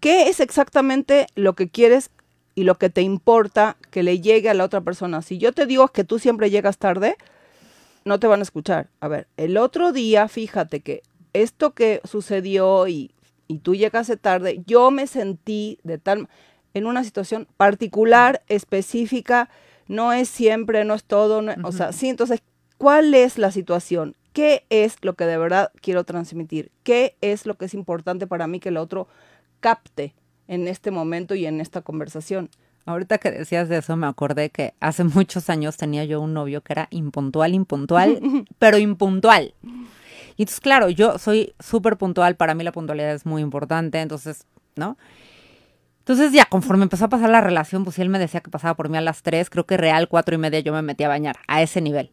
[0.00, 2.10] qué es exactamente lo que quieres
[2.54, 5.22] y lo que te importa que le llegue a la otra persona.
[5.22, 7.16] Si yo te digo que tú siempre llegas tarde,
[8.04, 8.88] no te van a escuchar.
[9.00, 13.10] A ver, el otro día, fíjate que esto que sucedió y,
[13.48, 16.28] y tú llegaste tarde, yo me sentí de tal,
[16.72, 19.50] en una situación particular, específica,
[19.88, 22.42] no es siempre, no es todo, o sea, sí, entonces,
[22.78, 24.16] ¿cuál es la situación?
[24.32, 26.70] ¿Qué es lo que de verdad quiero transmitir?
[26.82, 29.08] ¿Qué es lo que es importante para mí que el otro
[29.60, 30.14] capte
[30.48, 32.50] en este momento y en esta conversación?
[32.84, 36.60] Ahorita que decías de eso, me acordé que hace muchos años tenía yo un novio
[36.60, 38.20] que era impuntual, impuntual,
[38.58, 39.54] pero impuntual.
[40.36, 44.46] Y entonces, claro, yo soy súper puntual, para mí la puntualidad es muy importante, entonces,
[44.76, 44.98] ¿no?
[46.06, 48.88] Entonces ya conforme empezó a pasar la relación, pues él me decía que pasaba por
[48.88, 51.34] mí a las 3, creo que real cuatro y media yo me metí a bañar,
[51.48, 52.12] a ese nivel.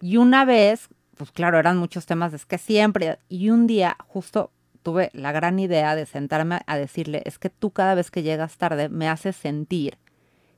[0.00, 4.50] Y una vez, pues claro, eran muchos temas, es que siempre, y un día justo
[4.82, 8.56] tuve la gran idea de sentarme a decirle, es que tú cada vez que llegas
[8.56, 9.98] tarde me haces sentir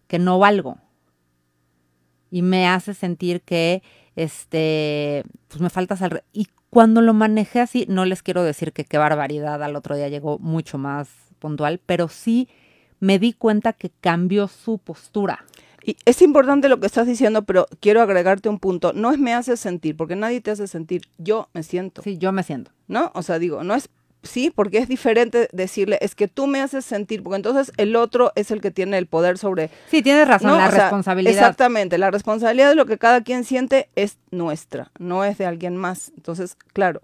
[0.06, 0.78] que no valgo.
[2.30, 3.82] Y me hace sentir que,
[4.14, 6.22] este, pues me faltas al...
[6.32, 10.08] Y cuando lo manejé así, no les quiero decir que qué barbaridad, al otro día
[10.08, 11.08] llegó mucho más
[11.40, 12.48] puntual, pero sí
[13.00, 15.44] me di cuenta que cambió su postura.
[15.82, 18.92] Y es importante lo que estás diciendo, pero quiero agregarte un punto.
[18.92, 21.02] No es me hace sentir, porque nadie te hace sentir.
[21.16, 22.02] Yo me siento.
[22.02, 22.72] Sí, yo me siento.
[22.88, 23.12] ¿No?
[23.14, 23.88] O sea, digo, no es
[24.26, 28.32] sí, porque es diferente decirle, es que tú me haces sentir, porque entonces el otro
[28.34, 29.70] es el que tiene el poder sobre...
[29.88, 31.32] Sí, tienes razón, la responsabilidad.
[31.32, 35.76] exactamente, la responsabilidad de lo que cada quien siente es nuestra, no es de alguien
[35.76, 36.12] más.
[36.16, 37.02] Entonces, claro,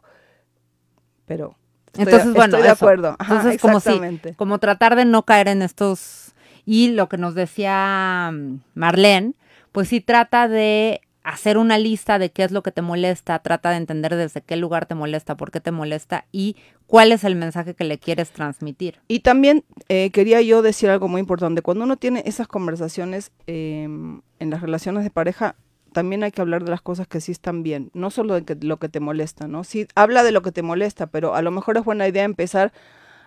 [1.25, 1.57] pero
[1.97, 3.17] entonces, bueno, estoy de acuerdo.
[3.21, 3.91] Entonces, como si,
[4.37, 6.35] como tratar de no caer en estos.
[6.65, 9.35] Y lo que nos decía mm, Marlene,
[9.73, 13.71] pues sí trata de hacer una lista de qué es lo que te molesta, trata
[13.71, 17.37] de entender desde qué lugar te molesta, por qué te molesta y cuál es el
[17.37, 19.01] mensaje que le quieres transmitir.
[19.09, 21.63] Y también eh, quería yo decir algo muy importante.
[21.63, 25.55] Cuando uno tiene esas conversaciones em, en las relaciones de pareja,
[25.93, 28.79] también hay que hablar de las cosas que sí están bien, no solo de lo
[28.79, 29.65] que te molesta, ¿no?
[29.65, 32.73] Sí, habla de lo que te molesta, pero a lo mejor es buena idea empezar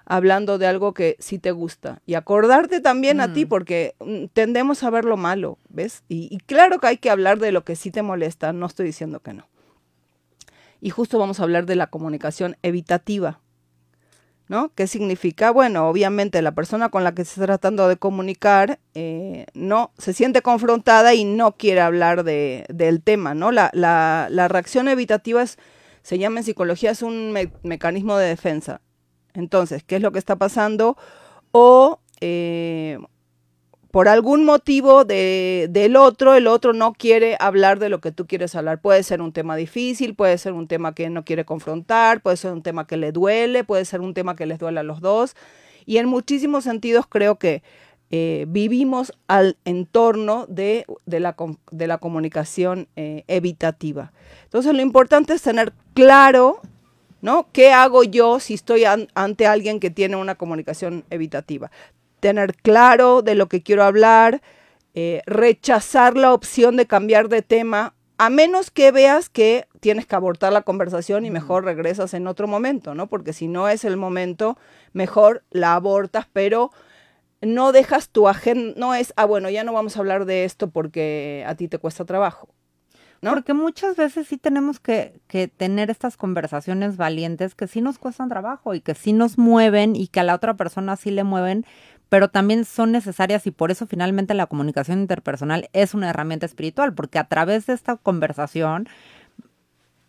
[0.06, 3.50] hablando de algo que sí te gusta y acordarte también a ti, mm.
[3.50, 6.04] porque mm, tendemos a ver lo malo, ¿ves?
[6.08, 8.86] Y, y claro que hay que hablar de lo que sí te molesta, no estoy
[8.86, 9.48] diciendo que no.
[10.82, 13.40] Y justo vamos a hablar de la comunicación evitativa,
[14.48, 14.72] ¿no?
[14.76, 15.52] ¿Qué significa?
[15.52, 20.14] Bueno, obviamente la persona con la que se está tratando de comunicar eh, no se
[20.14, 23.52] siente confrontada y no quiere hablar de, del tema, ¿no?
[23.52, 25.58] La, la, la, reacción evitativa es,
[26.04, 28.82] se llama en psicología, es un mecanismo de defensa.
[29.34, 30.98] Entonces, ¿qué es lo que está pasando?
[31.52, 33.00] O eh,
[33.96, 38.28] por algún motivo de, del otro, el otro no quiere hablar de lo que tú
[38.28, 38.82] quieres hablar.
[38.82, 42.52] Puede ser un tema difícil, puede ser un tema que no quiere confrontar, puede ser
[42.52, 45.38] un tema que le duele, puede ser un tema que les duele a los dos.
[45.86, 47.64] Y en muchísimos sentidos creo que
[48.12, 51.38] eh, vivimos al entorno de, de, la,
[51.72, 54.12] de la, comunicación eh, evitativa.
[54.44, 56.60] Entonces lo importante es tener claro
[57.22, 57.48] ¿no?
[57.54, 61.72] ¿Qué hago yo si estoy ante alguien que tiene una comunicación evitativa?
[62.20, 64.42] Tener claro de lo que quiero hablar,
[64.94, 70.16] eh, rechazar la opción de cambiar de tema, a menos que veas que tienes que
[70.16, 73.08] abortar la conversación y mejor regresas en otro momento, ¿no?
[73.08, 74.58] Porque si no es el momento,
[74.94, 76.72] mejor la abortas, pero
[77.42, 80.70] no dejas tu agenda, no es, ah, bueno, ya no vamos a hablar de esto
[80.70, 82.50] porque a ti te cuesta trabajo.
[83.22, 83.34] ¿No?
[83.34, 88.30] Porque muchas veces sí tenemos que, que, tener estas conversaciones valientes que sí nos cuestan
[88.30, 91.66] trabajo y que sí nos mueven y que a la otra persona sí le mueven,
[92.10, 96.94] pero también son necesarias y por eso finalmente la comunicación interpersonal es una herramienta espiritual,
[96.94, 98.88] porque a través de esta conversación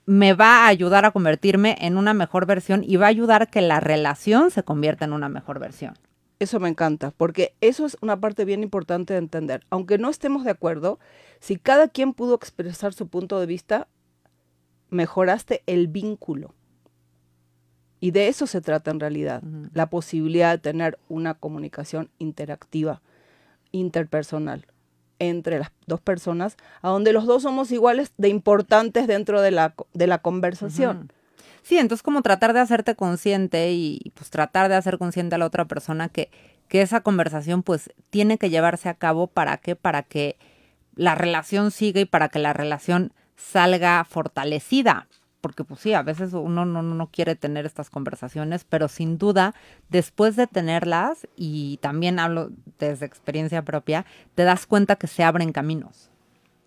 [0.06, 3.60] me va a ayudar a convertirme en una mejor versión y va a ayudar que
[3.60, 5.94] la relación se convierta en una mejor versión.
[6.38, 9.64] Eso me encanta, porque eso es una parte bien importante de entender.
[9.70, 10.98] Aunque no estemos de acuerdo,
[11.40, 13.88] si cada quien pudo expresar su punto de vista,
[14.90, 16.54] mejoraste el vínculo.
[18.06, 19.42] Y de eso se trata en realidad,
[19.74, 23.02] la posibilidad de tener una comunicación interactiva,
[23.72, 24.64] interpersonal,
[25.18, 29.74] entre las dos personas, a donde los dos somos iguales de importantes dentro de la,
[29.92, 31.12] de la conversación.
[31.64, 35.46] Sí, entonces como tratar de hacerte consciente y pues tratar de hacer consciente a la
[35.46, 36.30] otra persona que,
[36.68, 40.38] que esa conversación pues tiene que llevarse a cabo para que, para que
[40.94, 45.08] la relación siga y para que la relación salga fortalecida
[45.40, 49.54] porque pues sí, a veces uno no, no, quiere tener estas conversaciones, pero sin duda,
[49.88, 55.52] después de tenerlas, y también hablo desde experiencia propia, te das cuenta que se abren
[55.52, 56.10] caminos.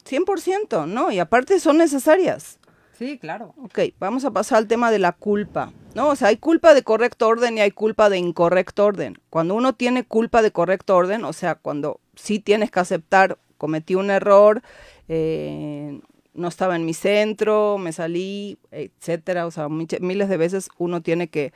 [0.06, 1.12] 100%, ¿no?
[1.12, 2.60] Y aparte son necesarias.
[2.98, 3.54] Sí, claro.
[3.64, 6.10] Ok, vamos a pasar al tema de la culpa, ¿no?
[6.10, 9.18] O sea, hay culpa de correcto orden y hay culpa de incorrecto orden.
[9.30, 13.96] Cuando uno tiene culpa de correcto orden, o sea, cuando sí tienes que aceptar, cometí
[13.96, 14.62] un error,
[15.08, 16.02] eh,
[16.40, 19.46] no estaba en mi centro, me salí, etcétera.
[19.46, 21.54] O sea, miles de veces uno tiene que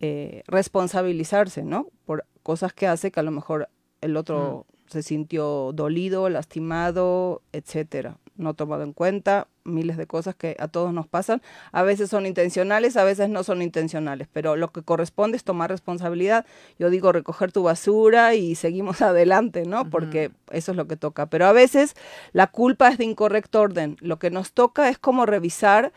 [0.00, 1.88] eh, responsabilizarse, ¿no?
[2.06, 3.68] Por cosas que hace que a lo mejor
[4.00, 4.90] el otro mm.
[4.90, 10.92] se sintió dolido, lastimado, etcétera no tomado en cuenta, miles de cosas que a todos
[10.92, 11.42] nos pasan.
[11.72, 15.70] A veces son intencionales, a veces no son intencionales, pero lo que corresponde es tomar
[15.70, 16.46] responsabilidad.
[16.78, 19.88] Yo digo recoger tu basura y seguimos adelante, ¿no?
[19.90, 21.26] Porque eso es lo que toca.
[21.26, 21.94] Pero a veces
[22.32, 23.96] la culpa es de incorrecto orden.
[24.00, 25.92] Lo que nos toca es como revisar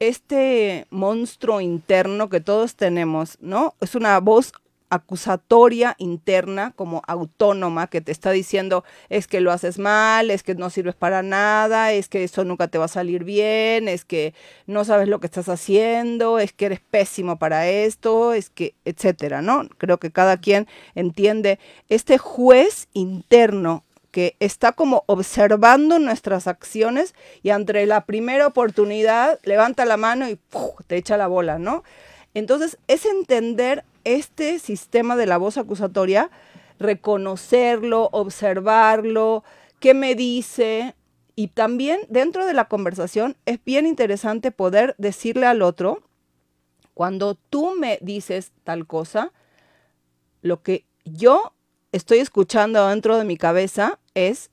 [0.00, 3.74] este monstruo interno que todos tenemos, ¿no?
[3.80, 4.52] Es una voz
[4.90, 10.54] acusatoria interna como autónoma que te está diciendo es que lo haces mal, es que
[10.54, 14.34] no sirves para nada, es que eso nunca te va a salir bien, es que
[14.66, 19.42] no sabes lo que estás haciendo, es que eres pésimo para esto, es que, etcétera,
[19.42, 19.68] ¿no?
[19.78, 27.50] Creo que cada quien entiende este juez interno que está como observando nuestras acciones y
[27.50, 30.38] ante la primera oportunidad levanta la mano y
[30.86, 31.84] te echa la bola, ¿no?
[32.34, 36.30] Entonces, es entender este sistema de la voz acusatoria,
[36.78, 39.44] reconocerlo, observarlo,
[39.78, 40.94] qué me dice.
[41.36, 46.02] Y también dentro de la conversación es bien interesante poder decirle al otro,
[46.94, 49.32] cuando tú me dices tal cosa,
[50.42, 51.54] lo que yo
[51.92, 54.50] estoy escuchando dentro de mi cabeza es,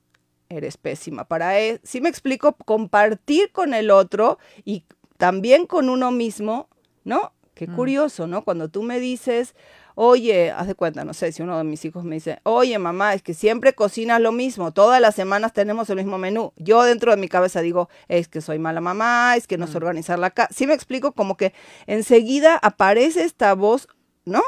[0.48, 1.80] eres pésima para eso.
[1.84, 4.84] Si me explico, compartir con el otro y
[5.18, 6.68] también con uno mismo,
[7.04, 7.32] ¿no?
[7.58, 7.74] Qué mm.
[7.74, 8.44] curioso, ¿no?
[8.44, 9.56] Cuando tú me dices,
[9.96, 13.14] oye, haz de cuenta, no sé, si uno de mis hijos me dice, oye, mamá,
[13.14, 16.52] es que siempre cocinas lo mismo, todas las semanas tenemos el mismo menú.
[16.54, 19.72] Yo dentro de mi cabeza digo, es que soy mala mamá, es que no sé
[19.72, 19.82] mm.
[19.82, 20.54] organizar la casa.
[20.54, 21.52] Sí me explico, como que
[21.88, 23.88] enseguida aparece esta voz,
[24.24, 24.42] ¿no?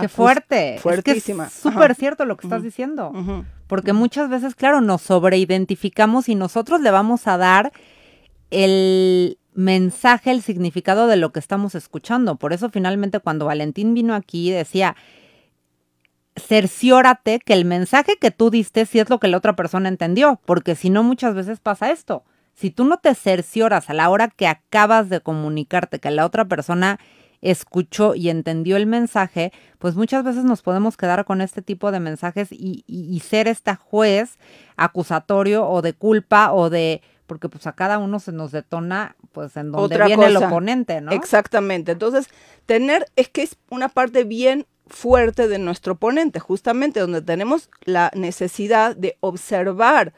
[0.00, 0.78] Qué fuerte.
[0.82, 1.46] Fuertísima.
[1.46, 3.12] Es súper cierto lo que estás diciendo.
[3.68, 7.72] Porque muchas veces, claro, nos sobreidentificamos y nosotros le vamos a dar
[8.50, 12.36] el mensaje, el significado de lo que estamos escuchando.
[12.36, 14.96] Por eso finalmente cuando Valentín vino aquí decía,
[16.36, 20.40] cerciórate que el mensaje que tú diste sí es lo que la otra persona entendió,
[20.44, 22.24] porque si no muchas veces pasa esto.
[22.54, 26.46] Si tú no te cercioras a la hora que acabas de comunicarte que la otra
[26.46, 26.98] persona
[27.42, 32.00] escuchó y entendió el mensaje, pues muchas veces nos podemos quedar con este tipo de
[32.00, 34.38] mensajes y, y, ser esta juez
[34.76, 39.56] acusatorio o de culpa o de porque pues a cada uno se nos detona pues
[39.56, 41.12] en donde viene el oponente, ¿no?
[41.12, 41.92] Exactamente.
[41.92, 42.28] Entonces,
[42.66, 48.10] tener es que es una parte bien fuerte de nuestro oponente, justamente donde tenemos la
[48.14, 50.14] necesidad de observar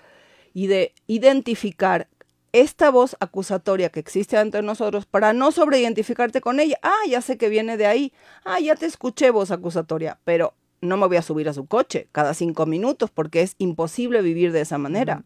[0.53, 2.09] y de identificar
[2.53, 6.79] esta voz acusatoria que existe ante nosotros para no sobreidentificarte con ella.
[6.83, 8.13] Ah, ya sé que viene de ahí.
[8.45, 12.09] Ah, ya te escuché voz acusatoria, pero no me voy a subir a su coche
[12.13, 15.25] cada cinco minutos porque es imposible vivir de esa manera.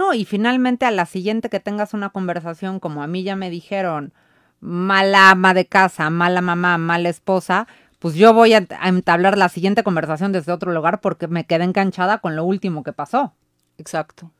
[0.00, 3.50] No, y finalmente a la siguiente que tengas una conversación, como a mí ya me
[3.50, 4.14] dijeron,
[4.58, 9.82] mala ama de casa, mala mamá, mala esposa, pues yo voy a, entablar la siguiente
[9.82, 13.34] conversación desde otro lugar porque me quedé enganchada con lo último que pasó.
[13.76, 14.30] Exacto.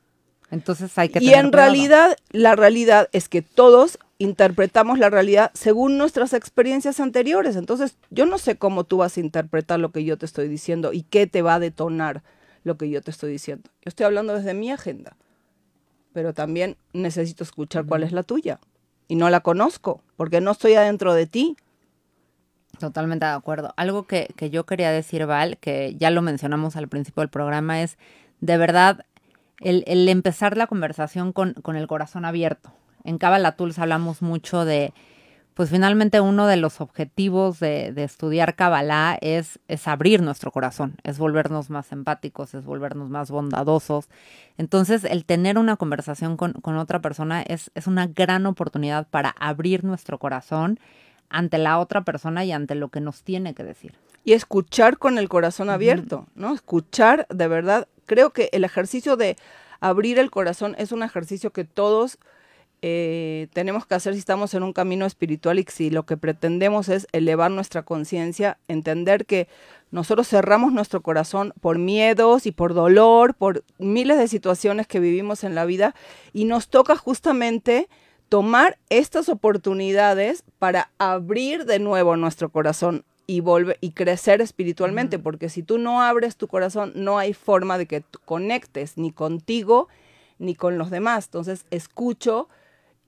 [0.49, 1.23] Entonces hay que...
[1.23, 7.55] Y en realidad, la realidad es que todos interpretamos la realidad según nuestras experiencias anteriores.
[7.55, 10.91] Entonces, yo no sé cómo tú vas a interpretar lo que yo te estoy diciendo
[10.91, 12.23] y qué te va a detonar
[12.63, 13.69] lo que yo te estoy diciendo.
[13.83, 15.15] Yo estoy hablando desde mi agenda,
[16.13, 18.59] pero también necesito escuchar cuál es la tuya.
[19.07, 21.57] Y no la conozco, porque no estoy adentro de ti.
[22.79, 23.73] Totalmente de acuerdo.
[23.77, 27.81] Algo que, que yo quería decir, Val, que ya lo mencionamos al principio del programa,
[27.81, 27.97] es
[28.39, 29.05] de verdad
[29.61, 32.73] el, empezar la conversación con, con, el corazón abierto.
[33.03, 34.93] En Tools hablamos mucho de,
[35.61, 40.95] pues finalmente uno de los objetivos de, de estudiar Kabbalah es, es, abrir nuestro corazón,
[41.03, 44.09] es volvernos más empáticos, es volvernos más bondadosos.
[44.57, 49.29] Entonces, el tener una conversación con, con otra persona es, es una gran oportunidad para
[49.29, 50.79] abrir nuestro corazón
[51.29, 53.93] ante la otra persona y ante lo que nos tiene que decir.
[54.23, 56.55] Y escuchar con el corazón abierto, ¿no?
[56.55, 59.37] Escuchar de verdad creo que el ejercicio de
[59.79, 62.17] abrir el corazón es un ejercicio que todos
[62.81, 66.89] eh, tenemos que hacer si estamos en un camino espiritual y si lo que pretendemos
[66.89, 69.47] es elevar nuestra conciencia, entender que
[69.91, 75.43] nosotros cerramos nuestro corazón por miedos y por dolor, por miles de situaciones que vivimos
[75.43, 75.93] en la vida
[76.33, 77.87] y nos toca justamente
[78.29, 85.49] tomar estas oportunidades para abrir de nuevo nuestro corazón y, volver, y crecer espiritualmente, porque
[85.49, 89.87] si tú no abres tu corazón, no hay forma de que conectes ni contigo
[90.39, 91.25] ni con los demás.
[91.25, 92.47] Entonces, escucho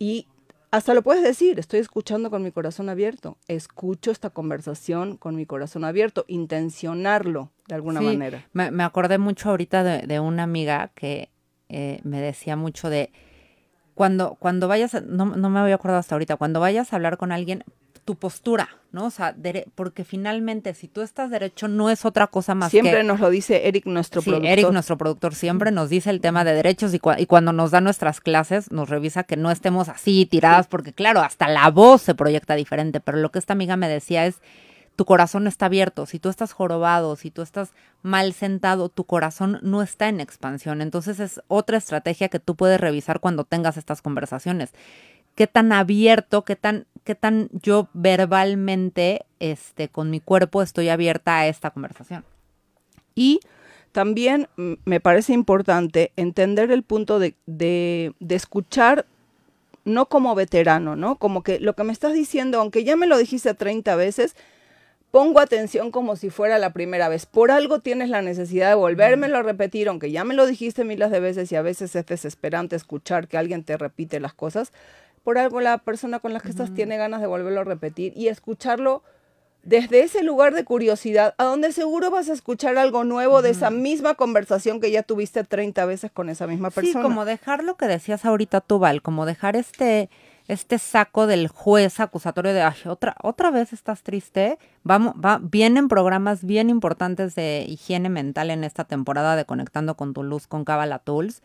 [0.03, 0.27] y
[0.69, 5.45] hasta lo puedes decir, estoy escuchando con mi corazón abierto, escucho esta conversación con mi
[5.45, 8.45] corazón abierto, intencionarlo de alguna manera.
[8.51, 11.29] Me, me, acordé mucho ahorita de, una amiga que
[11.69, 13.13] eh, me decía mucho de
[13.93, 17.31] cuando, cuando vayas, no, no me había acordado hasta ahorita, cuando vayas a hablar con
[17.31, 17.63] alguien,
[18.05, 19.05] tu postura, ¿no?
[19.05, 19.35] O sea,
[19.75, 23.67] porque finalmente si tú estás derecho no es otra cosa más siempre nos lo dice
[23.67, 24.51] Eric, nuestro sí, productor.
[24.51, 27.81] Eric, nuestro productor, siempre nos dice el tema de derechos y, y, cuando nos da
[27.81, 32.15] nuestras clases nos revisa que no estemos así tiradas, porque claro, hasta la voz se
[32.15, 34.41] proyecta diferente, pero lo que esta amiga me decía es,
[34.95, 37.71] tu corazón está abierto, si tú estás jorobado, si tú estás
[38.03, 40.81] mal sentado, tu corazón no está en expansión.
[40.81, 44.71] Entonces es otra estrategia que tú puedes revisar cuando tengas estas conversaciones
[45.35, 51.39] qué tan abierto, qué tan, qué tan yo verbalmente, este, con mi cuerpo estoy abierta
[51.39, 52.23] a esta conversación.
[53.15, 53.39] Y
[53.91, 54.47] también
[54.85, 59.05] me parece importante entender el punto de, de, de, escuchar,
[59.85, 61.17] no como veterano, ¿no?
[61.17, 64.35] Como que lo que me estás diciendo, aunque ya me lo dijiste 30 veces,
[65.11, 67.27] pongo atención como si fuera la primera vez.
[67.27, 71.11] Por algo tienes la necesidad de volvérmelo a repetir, aunque ya me lo dijiste miles
[71.11, 74.73] de veces y a veces es desesperante escuchar que alguien te repite las cosas
[75.23, 78.27] por algo la persona con la que estás tiene ganas de volverlo a repetir y
[78.27, 79.03] escucharlo
[79.63, 83.69] desde ese lugar de curiosidad, a donde seguro vas a escuchar algo nuevo de esa
[83.69, 86.99] misma conversación que ya tuviste 30 veces con esa misma persona.
[86.99, 90.09] Sí, como dejar lo que decías ahorita tú, Val, como dejar este,
[90.49, 94.59] este saco del juez acusatorio de, Ay, otra, otra vez estás triste.
[94.83, 100.13] Vamos, va, vienen programas bien importantes de higiene mental en esta temporada de Conectando con
[100.13, 101.41] tu Luz con Cabala Tools.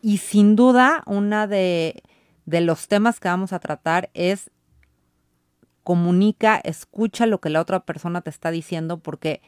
[0.00, 2.02] Y sin duda, una de
[2.46, 4.50] de los temas que vamos a tratar es
[5.82, 9.40] comunica, escucha lo que la otra persona te está diciendo porque,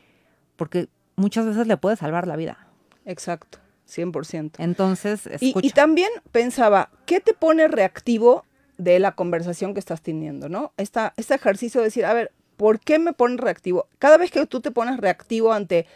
[0.57, 2.69] porque muchas veces le puede salvar la vida.
[3.07, 4.53] Exacto, 100%.
[4.59, 5.67] Entonces, escucha.
[5.67, 8.45] Y, también pensaba, ¿qué te pone reactivo
[8.77, 10.73] de la conversación que estás teniendo, no?
[10.77, 13.89] Esta, este ejercicio de decir, a ver, ¿por qué me pone reactivo?
[13.99, 15.87] Cada vez que tú te pones reactivo ante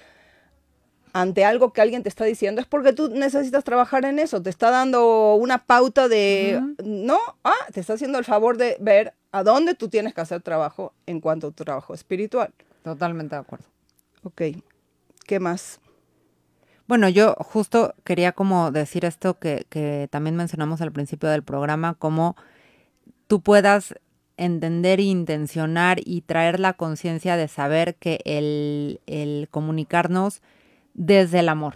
[1.13, 4.51] ante algo que alguien te está diciendo, es porque tú necesitas trabajar en eso, te
[4.51, 9.43] está dando una pauta de, no, ah, te está haciendo el favor de ver a
[9.43, 12.53] dónde tú tienes que hacer trabajo en cuanto a tu trabajo espiritual.
[12.83, 13.67] Totalmente de acuerdo.
[14.23, 14.43] Ok,
[15.27, 15.81] ¿qué más?
[16.89, 21.95] Bueno, yo justo quería como decir esto que, que también mencionamos al principio del programa,
[21.95, 22.37] como
[23.27, 23.95] tú puedas
[24.37, 30.43] entender e intencionar y traer la conciencia de saber que el, el comunicarnos
[30.95, 31.75] desde el amor.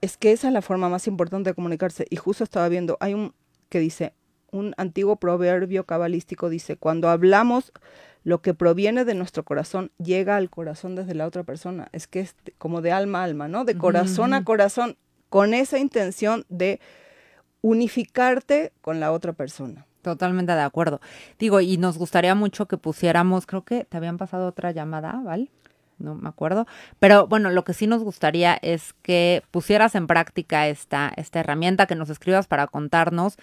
[0.00, 2.06] Es que esa es la forma más importante de comunicarse.
[2.10, 3.34] Y justo estaba viendo, hay un
[3.68, 4.14] que dice,
[4.50, 7.72] un antiguo proverbio cabalístico dice, cuando hablamos
[8.24, 11.88] lo que proviene de nuestro corazón llega al corazón desde la otra persona.
[11.92, 13.64] Es que es como de alma a alma, ¿no?
[13.64, 14.96] De corazón a corazón,
[15.28, 16.80] con esa intención de
[17.62, 19.86] unificarte con la otra persona.
[20.02, 21.00] Totalmente de acuerdo.
[21.38, 25.48] Digo, y nos gustaría mucho que pusiéramos, creo que te habían pasado otra llamada, ¿vale?
[26.02, 26.66] No me acuerdo.
[26.98, 31.86] Pero bueno, lo que sí nos gustaría es que pusieras en práctica esta, esta herramienta,
[31.86, 33.36] que nos escribas para contarnos.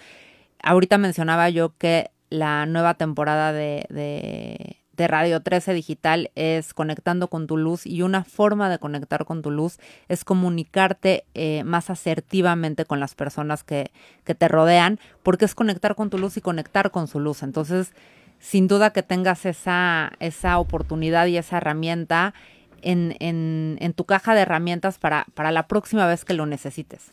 [0.62, 7.28] Ahorita mencionaba yo que la nueva temporada de, de, de Radio 13 Digital es conectando
[7.28, 11.88] con tu luz y una forma de conectar con tu luz es comunicarte eh, más
[11.88, 13.90] asertivamente con las personas que,
[14.24, 17.42] que te rodean, porque es conectar con tu luz y conectar con su luz.
[17.42, 17.94] Entonces,
[18.40, 22.34] sin duda que tengas esa, esa oportunidad y esa herramienta
[22.82, 27.12] en, en, en tu caja de herramientas para, para la próxima vez que lo necesites.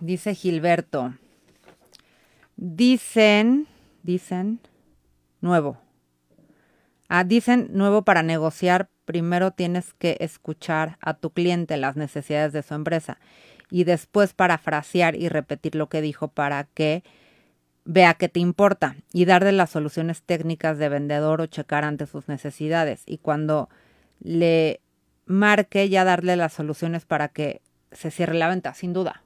[0.00, 1.14] Dice Gilberto.
[2.56, 3.66] Dicen,
[4.02, 4.60] dicen,
[5.40, 5.78] nuevo.
[7.08, 12.62] Ah, dicen nuevo para negociar, primero tienes que escuchar a tu cliente las necesidades de
[12.62, 13.18] su empresa
[13.70, 17.04] y después parafrasear y repetir lo que dijo para que
[17.84, 22.28] vea que te importa y darle las soluciones técnicas de vendedor o checar ante sus
[22.28, 23.02] necesidades.
[23.06, 23.68] Y cuando
[24.20, 24.80] le
[25.26, 27.60] marque ya darle las soluciones para que
[27.92, 29.22] se cierre la venta, sin duda.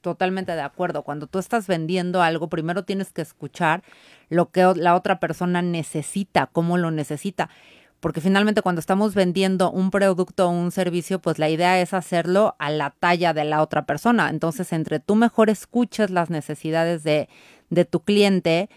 [0.00, 1.02] Totalmente de acuerdo.
[1.02, 3.82] Cuando tú estás vendiendo algo, primero tienes que escuchar
[4.28, 7.50] lo que la otra persona necesita, cómo lo necesita.
[8.00, 12.54] Porque finalmente cuando estamos vendiendo un producto o un servicio, pues la idea es hacerlo
[12.60, 14.30] a la talla de la otra persona.
[14.30, 17.28] Entonces, entre tú mejor escuches las necesidades de,
[17.70, 18.68] de tu cliente,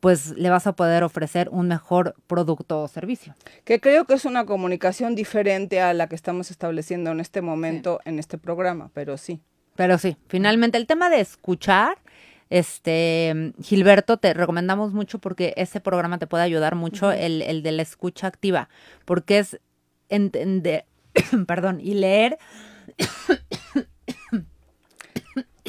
[0.00, 3.34] pues le vas a poder ofrecer un mejor producto o servicio.
[3.64, 8.00] Que creo que es una comunicación diferente a la que estamos estableciendo en este momento
[8.02, 8.10] sí.
[8.10, 9.40] en este programa, pero sí.
[9.74, 11.98] Pero sí, finalmente el tema de escuchar,
[12.50, 17.72] este, Gilberto, te recomendamos mucho porque ese programa te puede ayudar mucho, el, el de
[17.72, 18.68] la escucha activa,
[19.04, 19.60] porque es
[20.08, 20.84] entender,
[21.46, 22.38] perdón, y leer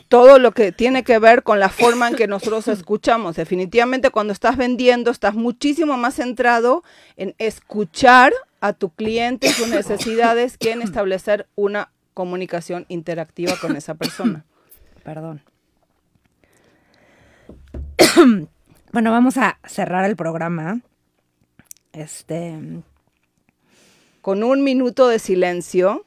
[0.09, 3.35] todo lo que tiene que ver con la forma en que nosotros escuchamos.
[3.35, 6.83] Definitivamente cuando estás vendiendo estás muchísimo más centrado
[7.15, 13.93] en escuchar a tu cliente sus necesidades que en establecer una comunicación interactiva con esa
[13.93, 14.45] persona.
[15.03, 15.43] Perdón.
[18.91, 20.81] bueno, vamos a cerrar el programa.
[21.93, 22.57] Este.
[24.21, 26.05] Con un minuto de silencio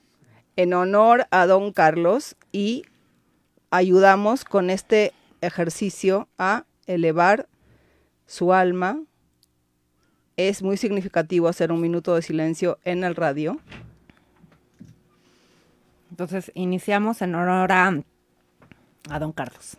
[0.57, 2.85] en honor a don Carlos y
[3.73, 7.49] ayudamos con este ejercicio a elevar
[8.27, 9.03] su alma.
[10.37, 13.59] Es muy significativo hacer un minuto de silencio en el radio.
[16.11, 18.03] Entonces, iniciamos en honor a,
[19.09, 19.79] a don Carlos.